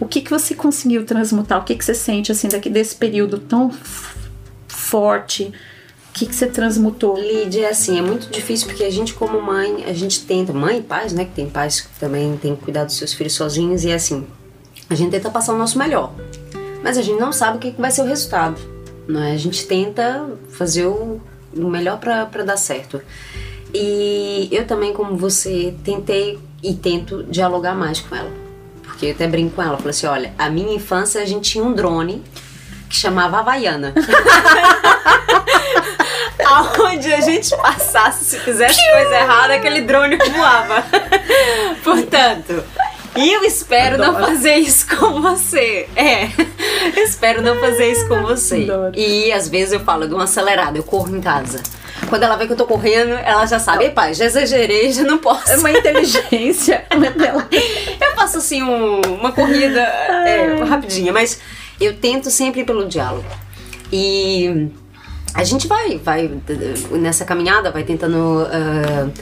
[0.00, 1.60] O que, que você conseguiu transmutar?
[1.60, 3.70] O que, que você sente assim daqui desse período tão
[4.66, 5.52] forte?
[6.16, 7.20] Que, que você transmutou?
[7.20, 10.78] Lídia, é assim, é muito difícil porque a gente como mãe, a gente tenta, mãe
[10.78, 13.84] e pais, né, que tem pais que também tem que cuidar dos seus filhos sozinhos
[13.84, 14.26] e é assim,
[14.88, 16.14] a gente tenta passar o nosso melhor,
[16.82, 18.58] mas a gente não sabe o que que vai ser o resultado,
[19.06, 19.32] não é?
[19.32, 21.20] A gente tenta fazer o,
[21.54, 23.02] o melhor pra dar certo.
[23.74, 28.30] E eu também, como você, tentei e tento dialogar mais com ela.
[28.82, 31.62] Porque eu até brinco com ela, falei assim, olha, a minha infância a gente tinha
[31.62, 32.22] um drone
[32.88, 33.92] que chamava Havaiana.
[36.46, 40.84] Aonde a gente passasse, se fizesse coisa errada, aquele drone voava.
[41.82, 42.62] Portanto,
[43.16, 44.12] eu espero Adoro.
[44.12, 45.88] não fazer isso com você.
[45.96, 46.28] É,
[47.00, 48.62] espero não fazer isso com você.
[48.64, 48.92] Adoro.
[48.96, 51.62] E às vezes eu falo de uma acelerada, eu corro em casa.
[52.08, 55.18] Quando ela vê que eu tô correndo, ela já sabe, pai, já exagerei, já não
[55.18, 55.50] posso.
[55.50, 56.84] É uma inteligência.
[58.00, 61.40] eu faço assim um, uma corrida é, rapidinha, mas
[61.80, 63.26] eu tento sempre pelo diálogo.
[63.92, 64.68] E
[65.36, 66.30] a gente vai, vai
[66.92, 69.12] nessa caminhada, vai tentando uh,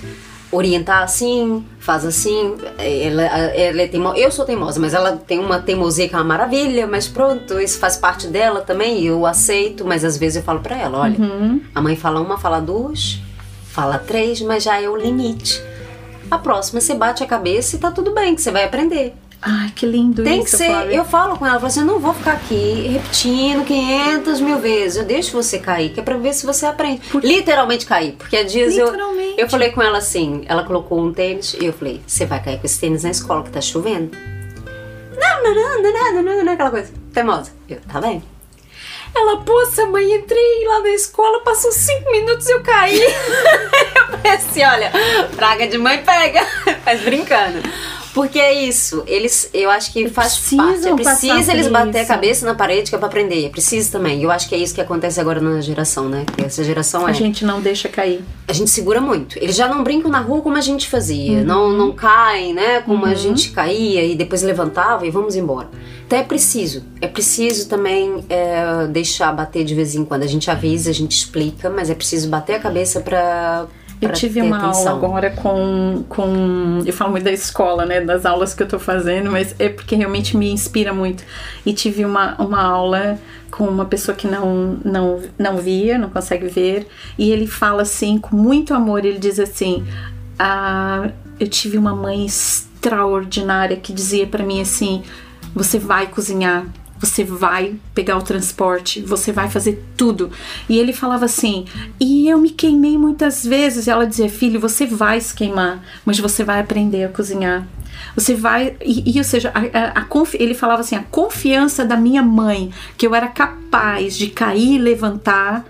[0.52, 2.54] orientar assim, faz assim.
[2.78, 4.16] Ela, ela é teimosa.
[4.16, 7.78] Eu sou teimosa, mas ela tem uma teimosia que é uma maravilha, mas pronto, isso
[7.78, 11.60] faz parte dela também, eu aceito, mas às vezes eu falo para ela, olha, uhum.
[11.74, 13.18] a mãe fala uma, fala duas,
[13.66, 15.60] fala três, mas já é o limite.
[16.30, 19.14] A próxima você bate a cabeça e tá tudo bem, que você vai aprender.
[19.46, 20.70] Ai, que lindo Tem isso, que ser.
[20.70, 20.96] Flávia.
[20.96, 24.96] Eu falo com ela, falo assim, eu não vou ficar aqui repetindo 500 mil vezes.
[24.96, 27.02] Eu deixo você cair, que é pra ver se você aprende.
[27.08, 27.22] Por...
[27.22, 28.12] Literalmente cair.
[28.12, 28.94] Porque há dias eu,
[29.36, 32.58] eu falei com ela assim, ela colocou um tênis e eu falei, você vai cair
[32.58, 34.16] com esse tênis na escola que tá chovendo?
[35.14, 36.90] Não, não, não, não, não, não, não, aquela coisa.
[37.12, 37.52] Teimosa.
[37.68, 38.22] Eu, tá bem.
[39.14, 42.98] Ela, poxa, mãe, entrei lá na escola, passou cinco minutos e eu caí.
[44.10, 44.90] eu pensei, olha,
[45.36, 46.44] praga de mãe pega.
[46.84, 47.60] Mas brincando.
[48.14, 50.86] Porque é isso, eles, eu acho que faz parte.
[50.86, 53.44] É preciso eles bater a cabeça na parede que é pra aprender.
[53.44, 54.22] É preciso também.
[54.22, 56.22] Eu acho que é isso que acontece agora na geração, né?
[56.24, 57.10] Porque essa geração a é.
[57.10, 58.22] A gente não deixa cair.
[58.46, 59.36] A gente segura muito.
[59.40, 61.40] Eles já não brincam na rua como a gente fazia.
[61.40, 61.44] Uhum.
[61.44, 62.82] Não, não caem, né?
[62.82, 63.10] Como uhum.
[63.10, 65.68] a gente caía e depois levantava e vamos embora.
[66.06, 66.84] Então é preciso.
[67.00, 70.22] É preciso também é, deixar bater de vez em quando.
[70.22, 73.66] A gente avisa, a gente explica, mas é preciso bater a cabeça pra
[74.04, 74.92] eu tive uma atenção.
[74.94, 76.82] aula agora com, com.
[76.84, 78.00] Eu falo muito da escola, né?
[78.00, 81.24] Das aulas que eu tô fazendo, mas é porque realmente me inspira muito.
[81.64, 83.18] E tive uma, uma aula
[83.50, 88.18] com uma pessoa que não, não, não via, não consegue ver, e ele fala assim,
[88.18, 89.84] com muito amor, ele diz assim:
[90.38, 95.02] ah, Eu tive uma mãe extraordinária que dizia para mim assim:
[95.54, 96.66] Você vai cozinhar
[97.04, 100.30] você vai pegar o transporte, você vai fazer tudo.
[100.68, 101.66] E ele falava assim:
[102.00, 103.86] e eu me queimei muitas vezes.
[103.86, 107.66] E ela dizia: filho, você vai se queimar, mas você vai aprender a cozinhar.
[108.16, 108.76] Você vai.
[108.82, 112.70] E, e ou seja, a, a, a ele falava assim: a confiança da minha mãe,
[112.96, 115.64] que eu era capaz de cair e levantar,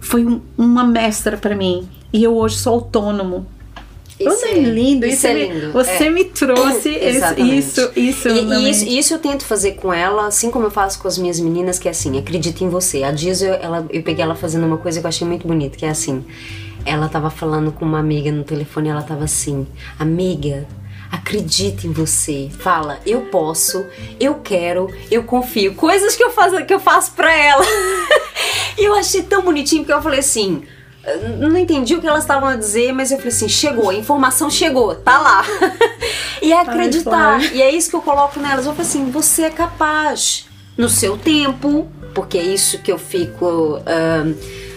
[0.00, 1.88] foi um, uma mestra para mim.
[2.12, 3.46] E eu hoje sou autônomo
[4.20, 5.72] isso é lindo, isso, isso é lindo.
[5.72, 6.10] Você é.
[6.10, 8.84] me trouxe isso, isso, e, e isso.
[8.84, 11.88] Isso eu tento fazer com ela, assim como eu faço com as minhas meninas, que
[11.88, 13.02] é assim, acredita em você.
[13.02, 15.76] A Dias eu, ela, eu peguei ela fazendo uma coisa que eu achei muito bonita,
[15.76, 16.24] que é assim.
[16.84, 19.66] Ela tava falando com uma amiga no telefone, ela tava assim,
[19.98, 20.66] amiga,
[21.10, 22.50] acredita em você.
[22.58, 23.86] Fala, eu posso,
[24.18, 25.74] eu quero, eu confio.
[25.74, 27.64] Coisas que eu faço, que eu faço pra ela.
[28.78, 30.62] e eu achei tão bonitinho porque eu falei assim
[31.38, 34.50] não entendi o que elas estavam a dizer, mas eu falei assim: chegou, a informação
[34.50, 35.44] chegou, tá lá.
[36.42, 37.38] e é acreditar.
[37.38, 38.66] Ai, e é isso que eu coloco nelas.
[38.66, 43.78] Eu falei assim: você é capaz, no seu tempo, porque é isso que eu fico.
[43.78, 44.70] Uh,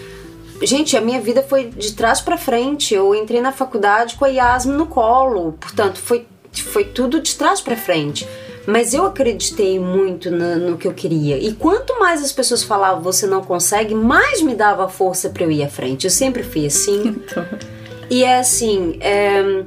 [0.66, 2.94] Gente, a minha vida foi de trás para frente.
[2.94, 7.60] Eu entrei na faculdade com a Yasmin no colo, portanto, foi, foi tudo de trás
[7.60, 8.26] para frente.
[8.66, 11.38] Mas eu acreditei muito no, no, que eu queria.
[11.38, 15.52] E quanto mais as pessoas falavam você não consegue, mais me dava força para eu
[15.52, 16.06] ir à frente.
[16.06, 17.16] Eu sempre fui assim.
[17.24, 17.46] Então.
[18.10, 19.64] E é assim, é,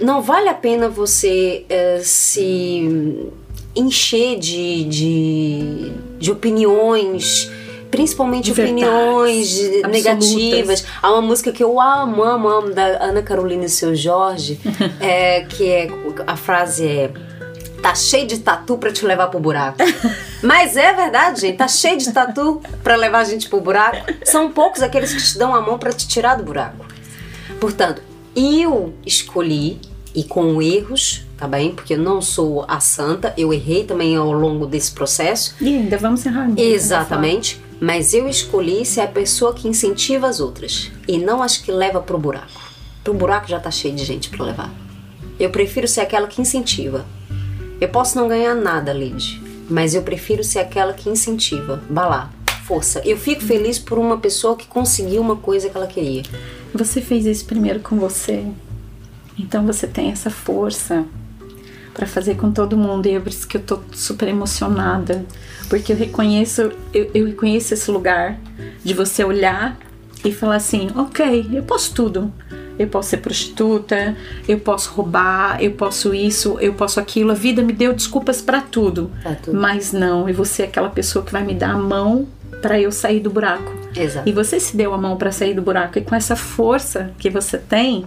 [0.00, 3.28] não vale a pena você é, se
[3.74, 7.50] encher de, de, de opiniões
[7.90, 9.58] principalmente de opiniões
[9.88, 10.86] negativas.
[11.02, 14.60] Há uma música que eu amo, amo, amo, da Ana Carolina e seu Jorge,
[15.00, 15.88] é, que é
[16.26, 17.10] a frase é
[17.80, 19.78] tá cheio de tatu para te levar pro buraco.
[20.42, 24.12] Mas é verdade, gente, tá cheio de tatu para levar a gente pro buraco.
[24.24, 26.86] São poucos aqueles que te dão a mão para te tirar do buraco.
[27.60, 28.02] Portanto,
[28.34, 29.80] eu escolhi
[30.14, 31.74] e com erros, tá bem?
[31.74, 35.54] Porque eu não sou a santa, eu errei também ao longo desse processo.
[35.60, 36.48] E ainda vamos errar.
[36.48, 36.54] Né?
[36.56, 37.60] Exatamente.
[37.80, 42.00] Mas eu escolhi ser a pessoa que incentiva as outras e não as que leva
[42.00, 42.60] pro buraco.
[43.02, 44.70] Pro buraco já tá cheio de gente para levar.
[45.38, 47.06] Eu prefiro ser aquela que incentiva,
[47.80, 51.82] eu posso não ganhar nada, Lid, mas eu prefiro ser aquela que incentiva.
[51.88, 52.30] Vá lá,
[52.64, 53.00] força.
[53.04, 56.22] Eu fico feliz por uma pessoa que conseguiu uma coisa que ela queria.
[56.74, 58.44] Você fez isso primeiro com você,
[59.38, 61.04] então você tem essa força
[61.94, 65.24] para fazer com todo mundo e é por isso que eu tô super emocionada,
[65.68, 68.38] porque eu reconheço, eu, eu reconheço esse lugar
[68.84, 69.76] de você olhar
[70.24, 72.32] e falar assim, ok, eu posso tudo
[72.80, 74.16] eu posso ser prostituta,
[74.48, 77.30] eu posso roubar, eu posso isso, eu posso aquilo.
[77.30, 79.10] A vida me deu desculpas para tudo.
[79.34, 79.60] tudo.
[79.60, 82.26] Mas não, e você é aquela pessoa que vai me dar a mão
[82.62, 83.70] para eu sair do buraco.
[83.94, 84.26] Exato.
[84.26, 87.28] E você se deu a mão para sair do buraco e com essa força que
[87.28, 88.06] você tem,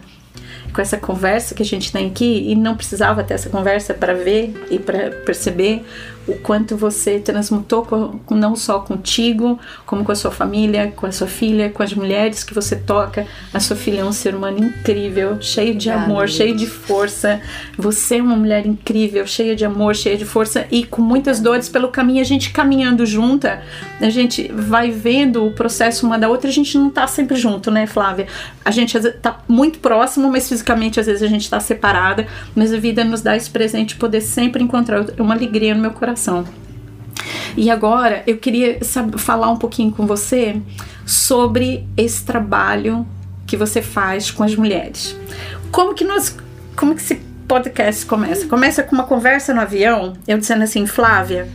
[0.74, 4.16] com essa conversa que a gente tem aqui e não precisava ter essa conversa para
[4.16, 5.86] ver e para perceber
[6.28, 11.12] o quanto você transmutou com, não só contigo, como com a sua família, com a
[11.12, 13.28] sua filha, com as mulheres que você toca.
[13.54, 17.42] A sua filha é um ser humano incrível, cheio de amor, cheio de força.
[17.78, 21.68] Você é uma mulher incrível, cheia de amor, cheia de força e com muitas dores
[21.68, 22.22] pelo caminho.
[22.22, 23.62] A gente caminhando junta,
[24.00, 26.50] a gente vai vendo o processo uma da outra.
[26.50, 28.28] A gente não tá sempre junto, né, Flávia?
[28.64, 32.26] A gente tá muito próximo, mas fisicamente às vezes a gente tá separada.
[32.56, 35.92] Mas a vida nos dá esse presente de poder sempre encontrar uma alegria no meu
[35.92, 36.46] coração coração.
[37.56, 38.80] E agora eu queria
[39.18, 40.62] falar um pouquinho com você
[41.06, 43.06] sobre esse trabalho
[43.46, 45.16] que você faz com as mulheres.
[45.72, 46.36] Como que nós,
[46.76, 47.16] como que esse
[47.48, 48.48] podcast começa?
[48.48, 51.48] Começa com uma conversa no avião, eu dizendo assim, Flávia,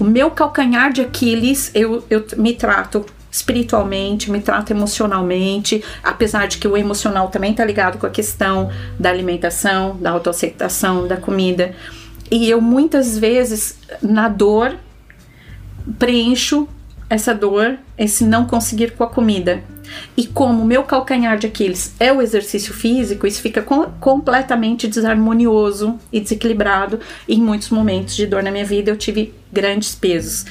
[0.00, 6.58] o meu calcanhar de Aquiles, eu, eu me trato espiritualmente, me trato emocionalmente, apesar de
[6.58, 11.74] que o emocional também está ligado com a questão da alimentação, da autoaceitação, da comida.
[12.30, 14.76] E eu muitas vezes, na dor,
[15.98, 16.68] preencho
[17.10, 19.62] essa dor, esse não conseguir com a comida.
[20.16, 25.98] E como meu calcanhar de Aquiles é o exercício físico, isso fica com, completamente desarmonioso
[26.12, 27.00] e desequilibrado.
[27.26, 30.44] Em muitos momentos de dor na minha vida eu tive grandes pesos.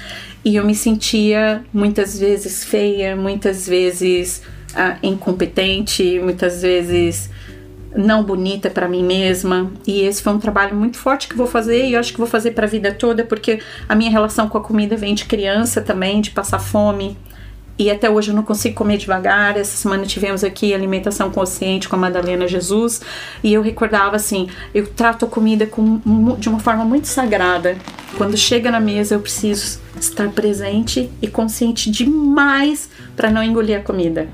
[0.43, 4.41] E eu me sentia muitas vezes feia, muitas vezes
[4.73, 7.29] ah, incompetente, muitas vezes
[7.97, 9.71] não bonita para mim mesma.
[9.85, 12.27] E esse foi um trabalho muito forte que vou fazer e eu acho que vou
[12.27, 15.81] fazer para a vida toda, porque a minha relação com a comida vem de criança
[15.81, 17.17] também, de passar fome.
[17.79, 19.55] E até hoje eu não consigo comer devagar.
[19.55, 23.01] Essa semana tivemos aqui alimentação consciente com a Madalena Jesus.
[23.43, 25.99] E eu recordava assim: eu trato a comida com,
[26.39, 27.77] de uma forma muito sagrada.
[28.17, 33.81] Quando chega na mesa, eu preciso estar presente e consciente demais para não engolir a
[33.83, 34.27] comida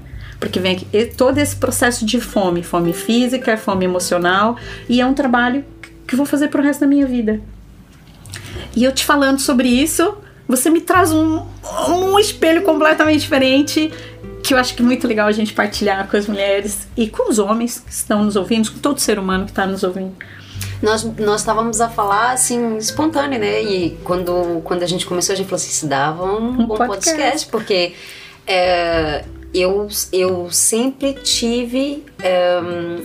[0.43, 4.57] porque vem aqui, todo esse processo de fome, fome física, fome emocional,
[4.89, 5.63] e é um trabalho
[6.05, 7.39] que eu vou fazer pro resto da minha vida.
[8.75, 11.45] E eu te falando sobre isso, você me traz um,
[11.87, 13.89] um espelho completamente diferente
[14.43, 17.29] que eu acho que é muito legal a gente partilhar com as mulheres e com
[17.29, 20.13] os homens que estão nos ouvindo, com todo ser humano que está nos ouvindo.
[20.81, 23.63] Nós, nós estávamos a falar assim, espontâneo, né?
[23.63, 26.75] E quando, quando a gente começou, a gente falou assim: se dava um, um bom
[26.75, 27.93] podcast, podcast porque
[28.45, 29.23] é,
[29.54, 32.04] eu, eu sempre tive.
[32.24, 33.04] Um,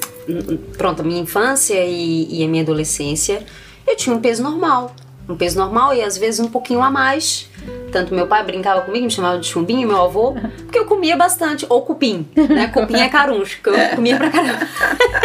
[0.76, 3.44] pronto, a minha infância e, e, a minha adolescência,
[3.86, 4.94] eu tinha um peso normal.
[5.28, 7.48] Um peso normal e às vezes um pouquinho a mais.
[7.92, 10.34] Tanto meu pai brincava comigo, me chamava de chumbinho, meu avô,
[10.64, 11.66] porque eu comia bastante.
[11.68, 12.68] Ou cupim, né?
[12.68, 14.66] Cupim é caruncho, que eu comia pra caramba.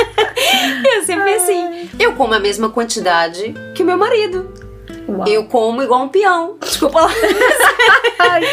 [0.96, 1.90] eu sempre assim.
[1.98, 4.52] Eu como a mesma quantidade que o meu marido.
[5.08, 5.28] Uau.
[5.28, 6.58] Eu como igual um peão.
[6.60, 7.12] Desculpa lá.
[8.20, 8.44] Ai,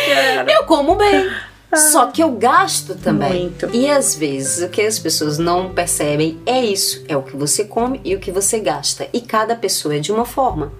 [0.57, 1.31] eu como bem.
[1.77, 3.43] Só que eu gasto também.
[3.43, 3.71] Muito.
[3.73, 7.64] E às vezes o que as pessoas não percebem é isso: é o que você
[7.64, 9.09] come e o que você gasta.
[9.12, 10.73] E cada pessoa é de uma forma.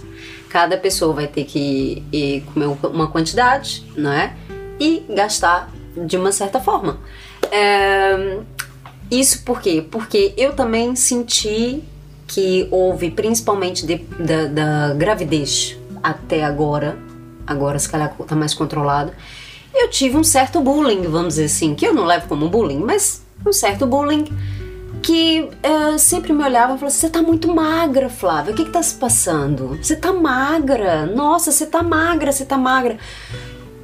[0.49, 2.03] Cada pessoa vai ter que
[2.53, 4.34] comer uma quantidade, não é?
[4.80, 6.99] E gastar de uma certa forma.
[7.53, 8.38] É,
[9.11, 9.84] isso por quê?
[9.88, 11.84] Porque eu também senti
[12.26, 16.97] que houve, principalmente de, da, da gravidez até agora,
[17.47, 19.12] agora se calhar tá mais controlado
[19.82, 23.22] eu tive um certo bullying, vamos dizer assim, que eu não levo como bullying, mas
[23.46, 24.24] um certo bullying
[25.02, 28.70] que uh, sempre me olhava e falava: Você tá muito magra, Flávia, o que que
[28.70, 29.78] tá se passando?
[29.82, 32.98] Você tá magra, nossa, você tá magra, você tá magra.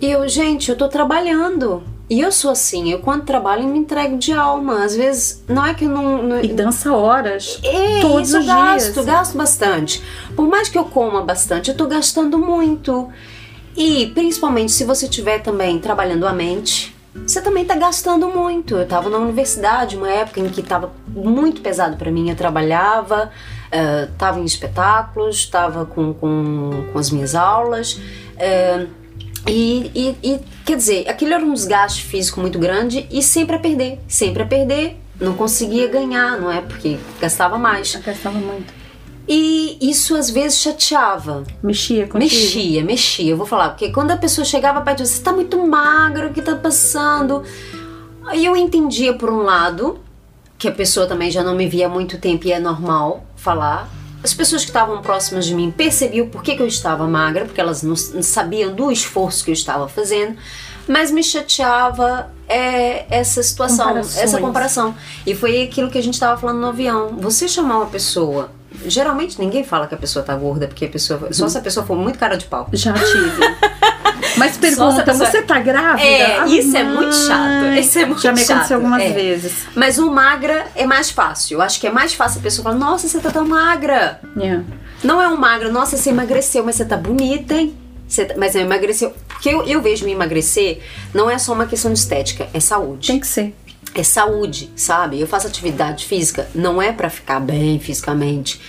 [0.00, 1.82] E eu, gente, eu tô trabalhando.
[2.08, 4.84] E eu sou assim, eu quando trabalho me entrego de alma.
[4.84, 6.22] Às vezes, não é que eu não.
[6.22, 7.58] não e dança horas.
[7.64, 9.06] É, todos os gasto, dias.
[9.06, 10.02] gasto bastante.
[10.36, 13.08] Por mais que eu coma bastante, eu tô gastando muito.
[13.76, 16.96] E principalmente se você estiver também trabalhando a mente,
[17.26, 18.74] você também está gastando muito.
[18.76, 22.30] Eu estava na universidade, uma época em que estava muito pesado para mim.
[22.30, 23.30] Eu trabalhava,
[24.12, 27.94] estava uh, em espetáculos, estava com, com, com, as minhas aulas.
[27.94, 28.88] Uh,
[29.48, 33.58] e, e, e, quer dizer, aquilo era um desgaste físico muito grande e sempre a
[33.58, 34.96] perder, sempre a perder.
[35.20, 36.60] Não conseguia ganhar, não é?
[36.60, 37.94] Porque gastava mais.
[37.94, 38.75] Eu gastava muito.
[39.28, 41.42] E isso às vezes chateava.
[41.62, 42.20] Mexia contigo?
[42.20, 43.32] Mexia, mexia.
[43.32, 46.32] Eu vou falar, porque quando a pessoa chegava perto de você, tá muito magro, o
[46.32, 47.42] que tá passando?
[48.24, 49.98] Aí eu entendia por um lado,
[50.58, 53.88] que a pessoa também já não me via há muito tempo e é normal falar.
[54.22, 57.60] As pessoas que estavam próximas de mim percebiam por que, que eu estava magra, porque
[57.60, 60.36] elas não sabiam do esforço que eu estava fazendo,
[60.88, 64.94] mas me chateava é, essa situação, essa comparação.
[65.26, 67.16] E foi aquilo que a gente estava falando no avião.
[67.18, 68.50] Você chamar uma pessoa
[68.86, 71.28] Geralmente ninguém fala que a pessoa tá gorda, porque a pessoa.
[71.32, 72.68] Só se a pessoa for muito cara de pau.
[72.72, 73.40] Já tive.
[74.36, 76.06] Mas pergunta, pessoa- você tá grávida?
[76.06, 77.38] É, Ah, isso é muito chato.
[77.62, 77.80] mãe.
[77.80, 78.50] Isso é muito Já me chato.
[78.52, 79.08] aconteceu algumas É.
[79.10, 79.52] vezes.
[79.74, 81.54] Mas o magra é mais fácil.
[81.58, 84.20] Eu acho que é mais fácil a pessoa falar, nossa, você tá tão magra.
[84.36, 84.62] Yeah.
[85.02, 87.74] Não é um magra, nossa, você emagreceu, mas você tá bonita, hein?
[88.06, 89.12] Você tá- Mas emagreceu.
[89.28, 90.80] Porque eu, eu vejo emagrecer
[91.14, 93.08] não é só uma questão de estética, é saúde.
[93.08, 93.54] Tem que ser.
[94.00, 95.20] É saúde, sabe?
[95.20, 98.60] Eu faço atividade física, não é pra ficar bem fisicamente.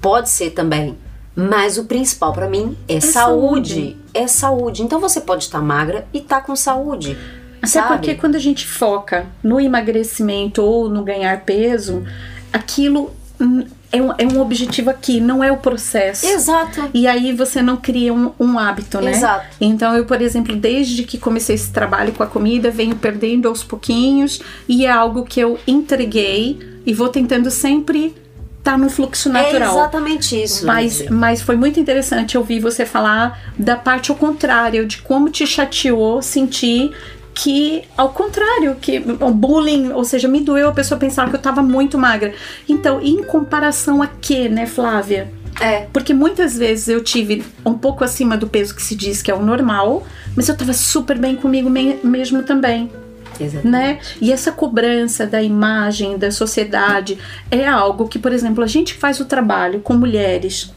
[0.00, 0.96] Pode ser também.
[1.34, 3.74] Mas o principal pra mim é, saúde.
[3.74, 3.96] saúde.
[4.14, 4.82] É saúde.
[4.82, 7.16] Então você pode estar magra e tá com saúde.
[7.58, 7.88] Até sabe?
[7.88, 12.04] porque quando a gente foca no emagrecimento ou no ganhar peso,
[12.52, 13.10] aquilo
[13.40, 16.26] hum, é um, é um objetivo aqui, não é o processo.
[16.26, 16.90] Exato.
[16.92, 19.12] E aí você não cria um, um hábito, né?
[19.12, 19.46] Exato.
[19.60, 23.62] Então eu, por exemplo, desde que comecei esse trabalho com a comida, venho perdendo aos
[23.62, 28.14] pouquinhos e é algo que eu entreguei e vou tentando sempre
[28.58, 29.70] estar no fluxo É natural.
[29.70, 30.66] exatamente isso.
[30.66, 35.46] Mas, mas foi muito interessante ouvir você falar da parte ao contrário, de como te
[35.46, 36.90] chateou sentir
[37.38, 41.40] que, ao contrário, que o bullying, ou seja, me doeu a pessoa pensar que eu
[41.40, 42.32] tava muito magra.
[42.66, 45.30] Então, em comparação a quê, né, Flávia?
[45.60, 45.86] É.
[45.92, 49.34] Porque muitas vezes eu tive um pouco acima do peso que se diz que é
[49.34, 52.90] o normal, mas eu tava super bem comigo me- mesmo também
[53.38, 53.68] Exato.
[53.68, 53.98] né?
[54.20, 57.18] E essa cobrança da imagem da sociedade
[57.50, 60.72] é algo que, por exemplo, a gente faz o trabalho com mulheres,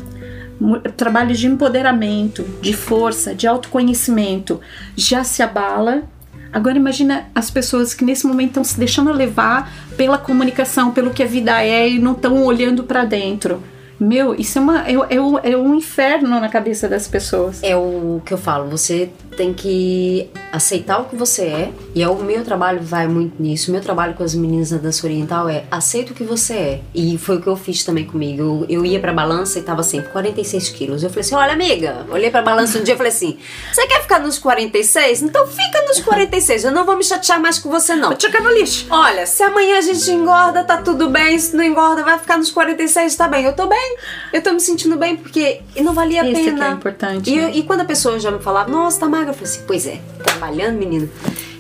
[0.60, 4.60] mu- trabalho de empoderamento, de força, de autoconhecimento,
[4.95, 6.03] já se abala.
[6.51, 11.21] Agora imagina as pessoas que nesse momento estão se deixando levar pela comunicação, pelo que
[11.21, 13.61] a vida é e não estão olhando para dentro.
[13.99, 17.61] Meu, isso é, uma, é, é, um- é um inferno na cabeça das pessoas.
[17.61, 22.07] É o que eu falo, você tem que aceitar o que você é, e é
[22.09, 23.69] o meu trabalho vai muito nisso.
[23.69, 26.81] O meu trabalho com as meninas da dança oriental é aceita o que você é.
[26.93, 28.41] E foi o que eu fiz também comigo.
[28.41, 31.03] Eu, eu ia pra balança e tava sempre 46 quilos.
[31.03, 33.37] Eu falei assim: olha, amiga, olhei pra balança um dia e falei assim:
[33.73, 35.23] você quer ficar nos 46?
[35.23, 36.65] Então fica nos 46.
[36.65, 38.09] Eu não vou me chatear mais com você, não.
[38.09, 38.87] Vou te no lixo.
[38.89, 41.37] Olha, se amanhã a gente engorda, tá tudo bem.
[41.39, 43.45] Se não engorda, vai ficar nos 46, tá bem.
[43.45, 43.88] Eu tô bem.
[44.33, 46.67] Eu tô me sentindo bem porque não valia a que pena.
[46.67, 47.29] é importante.
[47.29, 47.51] E, né?
[47.55, 49.99] e quando a pessoa já me falava, nossa, tá magra, eu falei assim, pois é,
[50.23, 51.09] trabalhando, menina.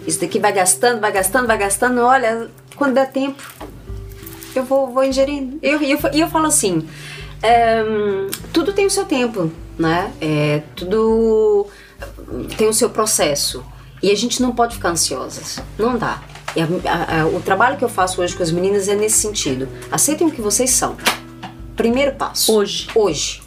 [0.07, 2.01] Isso daqui vai gastando, vai gastando, vai gastando.
[2.01, 3.41] Olha, quando der tempo,
[4.55, 5.59] eu vou, vou ingerindo.
[5.61, 6.87] E eu, eu, eu falo assim,
[7.43, 10.11] ehm, tudo tem o seu tempo, né?
[10.19, 11.67] É, tudo
[12.57, 13.63] tem o seu processo.
[14.01, 15.59] E a gente não pode ficar ansiosas.
[15.77, 16.21] Não dá.
[16.55, 19.67] A- a- a- o trabalho que eu faço hoje com as meninas é nesse sentido.
[19.91, 20.95] Aceitem o que vocês são.
[21.79, 22.53] Primeiro passo.
[22.53, 22.89] Hoje.
[22.93, 23.41] Hoje.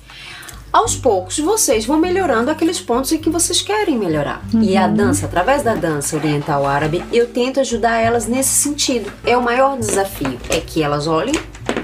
[0.73, 4.43] Aos poucos, vocês vão melhorando aqueles pontos em que vocês querem melhorar.
[4.55, 9.13] E a dança, através da dança oriental árabe, eu tento ajudar elas nesse sentido.
[9.23, 11.35] É o maior desafio, é que elas olhem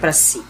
[0.01, 0.43] para si.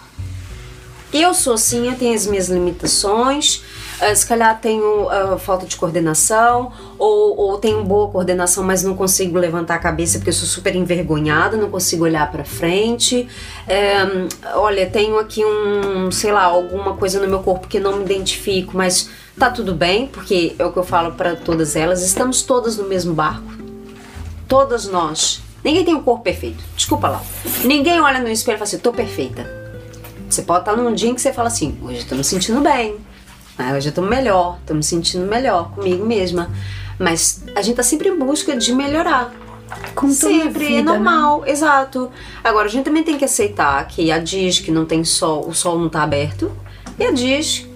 [1.12, 3.64] Eu sou assim, eu tenho as minhas limitações,
[4.00, 8.94] ah, se calhar tenho ah, falta de coordenação, ou, ou tenho boa coordenação, mas não
[8.94, 13.28] consigo levantar a cabeça porque eu sou super envergonhada, não consigo olhar pra frente.
[13.66, 14.06] É,
[14.54, 18.76] olha, tenho aqui um, sei lá, alguma coisa no meu corpo que não me identifico,
[18.76, 22.76] mas tá tudo bem, porque é o que eu falo pra todas elas, estamos todas
[22.76, 23.52] no mesmo barco.
[24.46, 25.42] Todas nós.
[25.62, 26.64] Ninguém tem um corpo perfeito.
[26.74, 27.22] Desculpa lá.
[27.64, 29.58] Ninguém olha no espelho e fala assim, tô perfeita.
[30.28, 32.60] Você pode estar num dia em que você fala assim, hoje eu tô me sentindo
[32.60, 32.96] bem,
[33.58, 33.76] né?
[33.76, 36.50] hoje eu tô melhor, tô me sentindo melhor comigo mesma.
[36.98, 39.32] Mas a gente tá sempre em busca de melhorar.
[39.94, 40.92] Toda sempre, vida, é né?
[40.92, 42.10] normal, exato.
[42.42, 45.54] Agora, a gente também tem que aceitar que há dias que não tem sol, o
[45.54, 46.50] sol não tá aberto,
[46.98, 47.66] e há dias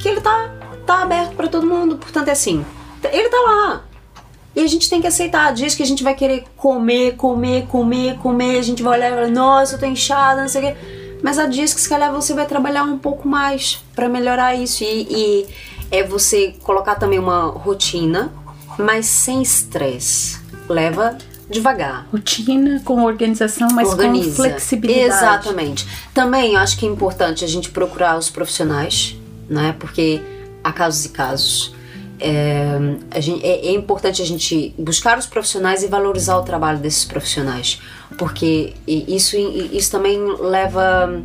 [0.00, 0.50] que ele tá,
[0.86, 1.96] tá aberto pra todo mundo.
[1.96, 2.64] Portanto, é assim,
[3.12, 3.84] ele tá lá.
[4.54, 5.48] E a gente tem que aceitar.
[5.48, 8.58] Há dias que a gente vai querer comer, comer, comer, comer.
[8.58, 10.80] A gente vai olhar e falar, nossa, eu tô inchada, não sei o quê.
[11.24, 14.84] Mas há dias que se calhar você vai trabalhar um pouco mais pra melhorar isso.
[14.84, 15.46] E, e
[15.90, 18.30] é você colocar também uma rotina,
[18.78, 20.38] mas sem estresse.
[20.68, 21.16] Leva
[21.48, 22.06] devagar.
[22.12, 24.36] Rotina com organização, mas com Organiza.
[24.36, 25.06] flexibilidade.
[25.06, 25.88] Exatamente.
[26.12, 29.16] Também acho que é importante a gente procurar os profissionais,
[29.48, 29.74] né?
[29.78, 30.20] Porque
[30.62, 31.73] há casos e casos.
[32.20, 37.04] É, gente- é- é importante a gente buscar os profissionais e valorizar o trabalho desses
[37.04, 37.80] profissionais,
[38.16, 41.20] porque isso, isso também leva.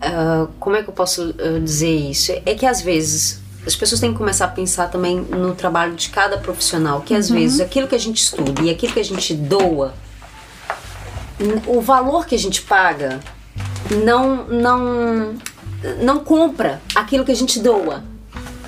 [0.00, 2.32] ah, como é que eu posso ah, dizer isso?
[2.44, 6.10] É que às vezes as pessoas têm que começar a pensar também no trabalho de
[6.10, 9.32] cada profissional, que às vezes aquilo que a gente estuda e aquilo que a gente
[9.34, 9.94] doa
[11.66, 13.20] o valor que a gente paga
[14.04, 15.34] não não
[16.02, 18.02] não compra aquilo que a gente doa.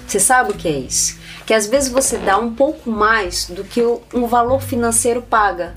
[0.06, 1.16] Você sabe o que é isso?
[1.47, 5.74] Que às vezes você dá um pouco mais do que o, um valor financeiro paga.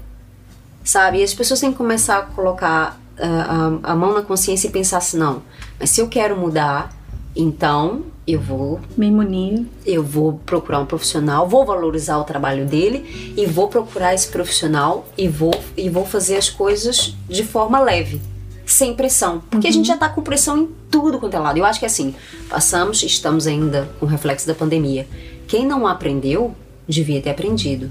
[0.84, 1.20] Sabe?
[1.20, 4.72] E as pessoas têm que começar a colocar ah, a, a mão na consciência e
[4.72, 5.43] pensar assim, não,
[5.80, 6.91] mas se eu quero mudar,
[7.36, 9.65] Então, eu vou Me munir.
[9.86, 15.05] eu vou procurar um profissional, vou valorizar o trabalho dele e vou procurar esse profissional
[15.17, 18.20] e vou e vou fazer as coisas de forma leve,
[18.65, 21.57] sem pressão, porque a gente já tá com pressão em tudo quanto é lado.
[21.57, 22.15] Eu acho que assim,
[22.49, 25.07] passamos, estamos ainda com o reflexo da pandemia.
[25.49, 26.55] Quem não aprendeu,
[26.87, 27.89] devia ter aprendido.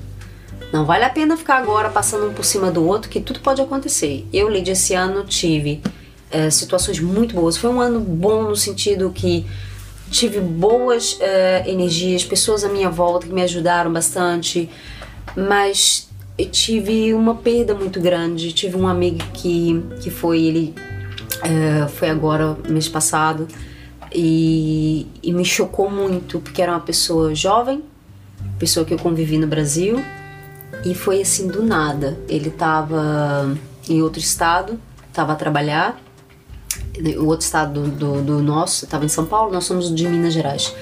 [0.72, 3.60] Não vale a pena ficar agora passando um por cima do outro, que tudo pode
[3.60, 4.24] acontecer.
[4.32, 5.82] Eu, Lídia, esse ano tive
[6.30, 7.56] eh, situações muito boas.
[7.56, 9.44] Foi um ano bom no sentido que
[10.08, 14.70] tive boas eh, energias, pessoas à minha volta que me ajudaram bastante,
[15.36, 16.08] mas
[16.52, 18.52] tive uma perda muito grande.
[18.52, 20.74] Tive um amigo que, que foi, ele
[21.42, 23.48] eh, foi agora, mês passado,
[24.14, 27.82] e, e me chocou muito, porque era uma pessoa jovem,
[28.58, 30.02] pessoa que eu convivi no Brasil,
[30.84, 32.18] e foi assim do nada.
[32.28, 33.56] Ele tava
[33.88, 34.78] em outro estado,
[35.12, 36.00] tava a trabalhar,
[37.18, 40.32] o outro estado do, do, do nosso, estava em São Paulo, nós somos de Minas
[40.32, 40.74] Gerais.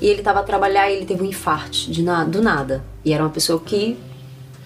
[0.00, 2.84] E ele estava a trabalhar e ele teve um infarto de na, do nada.
[3.04, 3.96] E era uma pessoa que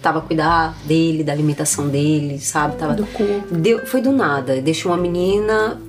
[0.01, 2.75] tava a cuidar dele, da alimentação dele, sabe?
[2.75, 3.55] Tava, Do corpo.
[3.55, 4.61] Deu, foi do nada.
[4.61, 5.79] Deixou uma menina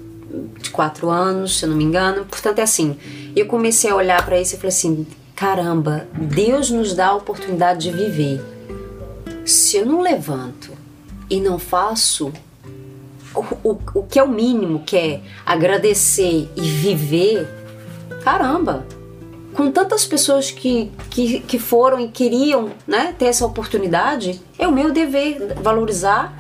[0.59, 2.25] de quatro anos, se eu não me engano.
[2.25, 2.97] Portanto, é assim.
[3.35, 7.91] Eu comecei a olhar para isso e falei assim: caramba, Deus nos dá a oportunidade
[7.91, 8.41] de viver.
[9.45, 10.73] Se eu não levanto
[11.29, 12.33] e não faço
[13.35, 17.49] o, o, o que é o mínimo, que é agradecer e viver,
[18.23, 18.87] caramba,
[19.55, 24.73] com tantas pessoas que, que, que foram e queriam né, ter essa oportunidade, é o
[24.73, 26.33] meu dever valorizar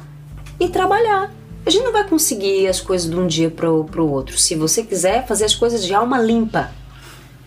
[0.58, 1.32] e trabalhar.
[1.64, 4.38] A gente não vai conseguir as coisas de um dia para o outro.
[4.38, 6.70] Se você quiser fazer as coisas de alma limpa,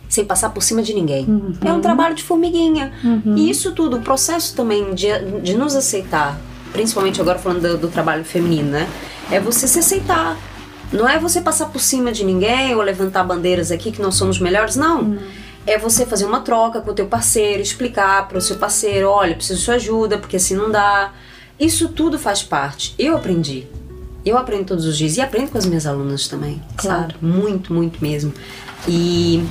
[0.07, 1.25] sem passar por cima de ninguém.
[1.65, 2.93] É um trabalho de formiguinha.
[3.35, 5.07] E isso tudo, o processo também de,
[5.41, 6.39] de nos aceitar,
[6.71, 8.87] principalmente agora falando do, do trabalho feminino, né?
[9.31, 10.37] É você se aceitar.
[10.91, 14.37] Não é você passar por cima de ninguém ou levantar bandeiras aqui que nós somos
[14.39, 15.17] melhores, não.
[15.65, 19.33] É você fazer uma troca com o teu parceiro, explicar para o seu parceiro, olha,
[19.33, 21.11] preciso de sua ajuda, porque assim não dá.
[21.59, 22.93] Isso tudo faz parte.
[22.99, 23.65] Eu aprendi.
[24.25, 27.11] Eu aprendo todos os dias e aprendo com as minhas alunas também, Claro.
[27.11, 27.15] sabe?
[27.21, 28.33] Muito, muito mesmo.
[28.87, 29.43] E,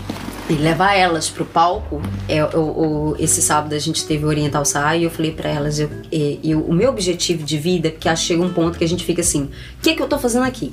[0.49, 4.65] e levar elas pro palco, é, o, o- esse sábado a gente teve o Oriental
[4.65, 8.09] Sai e eu falei pra elas, eu, e- e o meu objetivo de vida, porque
[8.09, 9.51] acho que chega um ponto que a gente fica assim, o
[9.83, 10.73] que é que eu tô fazendo aqui?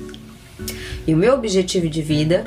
[1.06, 2.44] E o meu objetivo de vida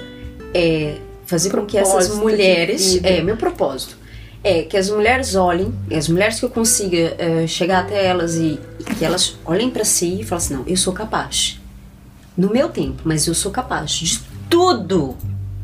[0.54, 3.96] é fazer com que essas Propósito mulheres, é meu propósito,
[4.44, 8.60] é que as mulheres olhem, as mulheres que eu consiga é, chegar até elas e,
[8.80, 11.60] e que elas olhem pra si e falem assim, não, eu sou capaz.
[12.36, 14.20] No meu tempo, mas eu sou capaz de
[14.50, 15.16] tudo,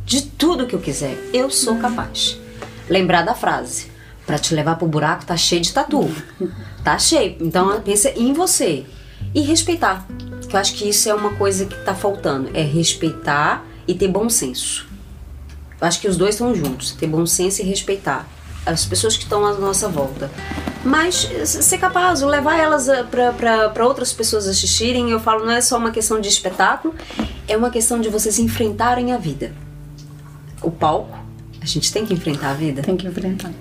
[0.05, 1.17] de tudo que eu quiser.
[1.33, 2.39] Eu sou capaz.
[2.87, 3.87] Lembrar da frase,
[4.25, 6.07] Pra te levar pro buraco tá cheio de tatu.
[6.83, 7.35] Tá cheio.
[7.41, 8.85] Então pensa em você
[9.35, 10.07] e respeitar.
[10.47, 14.07] Que eu acho que isso é uma coisa que tá faltando, é respeitar e ter
[14.07, 14.87] bom senso.
[15.81, 18.25] Eu acho que os dois estão juntos, ter bom senso e respeitar
[18.65, 20.29] as pessoas que estão à nossa volta.
[20.83, 22.87] Mas eh, ser capaz, levar elas
[23.71, 26.95] para outras pessoas assistirem, eu falo, não é só uma questão de espetáculo,
[27.47, 29.53] é uma questão de vocês enfrentarem a vida.
[30.61, 31.17] O palco,
[31.61, 32.81] a gente tem que enfrentar a vida.
[32.81, 33.51] Tem que enfrentar.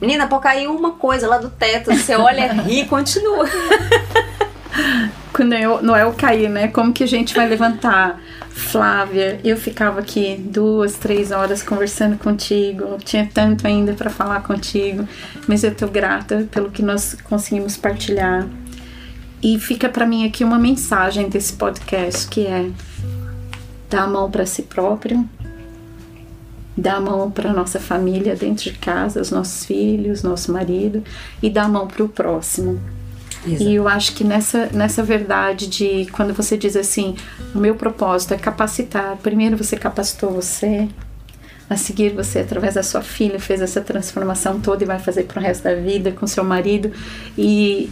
[0.00, 3.46] Menina, pode cair uma coisa lá do teto, você olha, ri e continua.
[5.44, 6.68] Noel cair, né?
[6.68, 8.20] Como que a gente vai levantar?
[8.50, 12.98] Flávia, eu ficava aqui duas, três horas conversando contigo.
[13.04, 15.06] Tinha tanto ainda para falar contigo,
[15.46, 18.46] mas eu tô grata pelo que nós conseguimos partilhar.
[19.42, 22.68] E fica para mim aqui uma mensagem desse podcast que é
[23.88, 25.28] dar a mão para si próprio,
[26.76, 31.02] dar a mão para nossa família dentro de casa, os nossos filhos, nosso marido
[31.42, 32.97] e dar a mão para o próximo.
[33.46, 37.16] E eu acho que nessa, nessa verdade de quando você diz assim,
[37.54, 39.16] o meu propósito é capacitar.
[39.18, 40.88] Primeiro você capacitou você,
[41.70, 45.40] a seguir você através da sua filha fez essa transformação toda e vai fazer pro
[45.40, 46.90] resto da vida com seu marido
[47.36, 47.90] e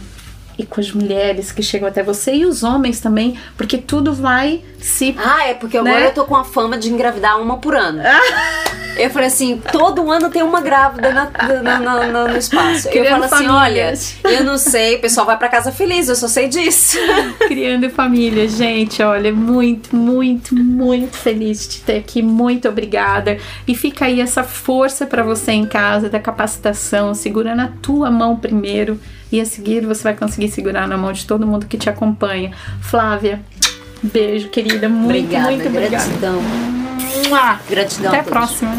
[0.57, 4.61] e com as mulheres que chegam até você e os homens também, porque tudo vai
[4.79, 6.07] se Ah, é porque agora Né?
[6.07, 8.01] eu tô com a fama de engravidar uma por ano.
[8.97, 11.29] Eu falei assim, todo ano tem uma grávida na-
[11.61, 12.87] na- na- no espaço.
[12.87, 14.15] Eu Criando falo assim, famílias.
[14.23, 16.97] olha, eu não sei, o pessoal vai pra casa feliz, eu só sei disso.
[17.47, 23.37] Criando família, gente, olha, muito, muito, muito feliz de ter aqui, muito obrigada.
[23.67, 28.35] E fica aí essa força para você em casa da capacitação, segura na tua mão
[28.35, 28.99] primeiro
[29.31, 32.51] e a seguir você vai conseguir segurar na mão de todo mundo que te acompanha.
[32.81, 33.41] Flávia,
[34.01, 36.05] beijo, querida, muito, obrigada, muito obrigada.
[36.05, 36.41] gratidão.
[37.29, 37.59] Mua!
[37.69, 38.77] Gratidão Até a a próxima.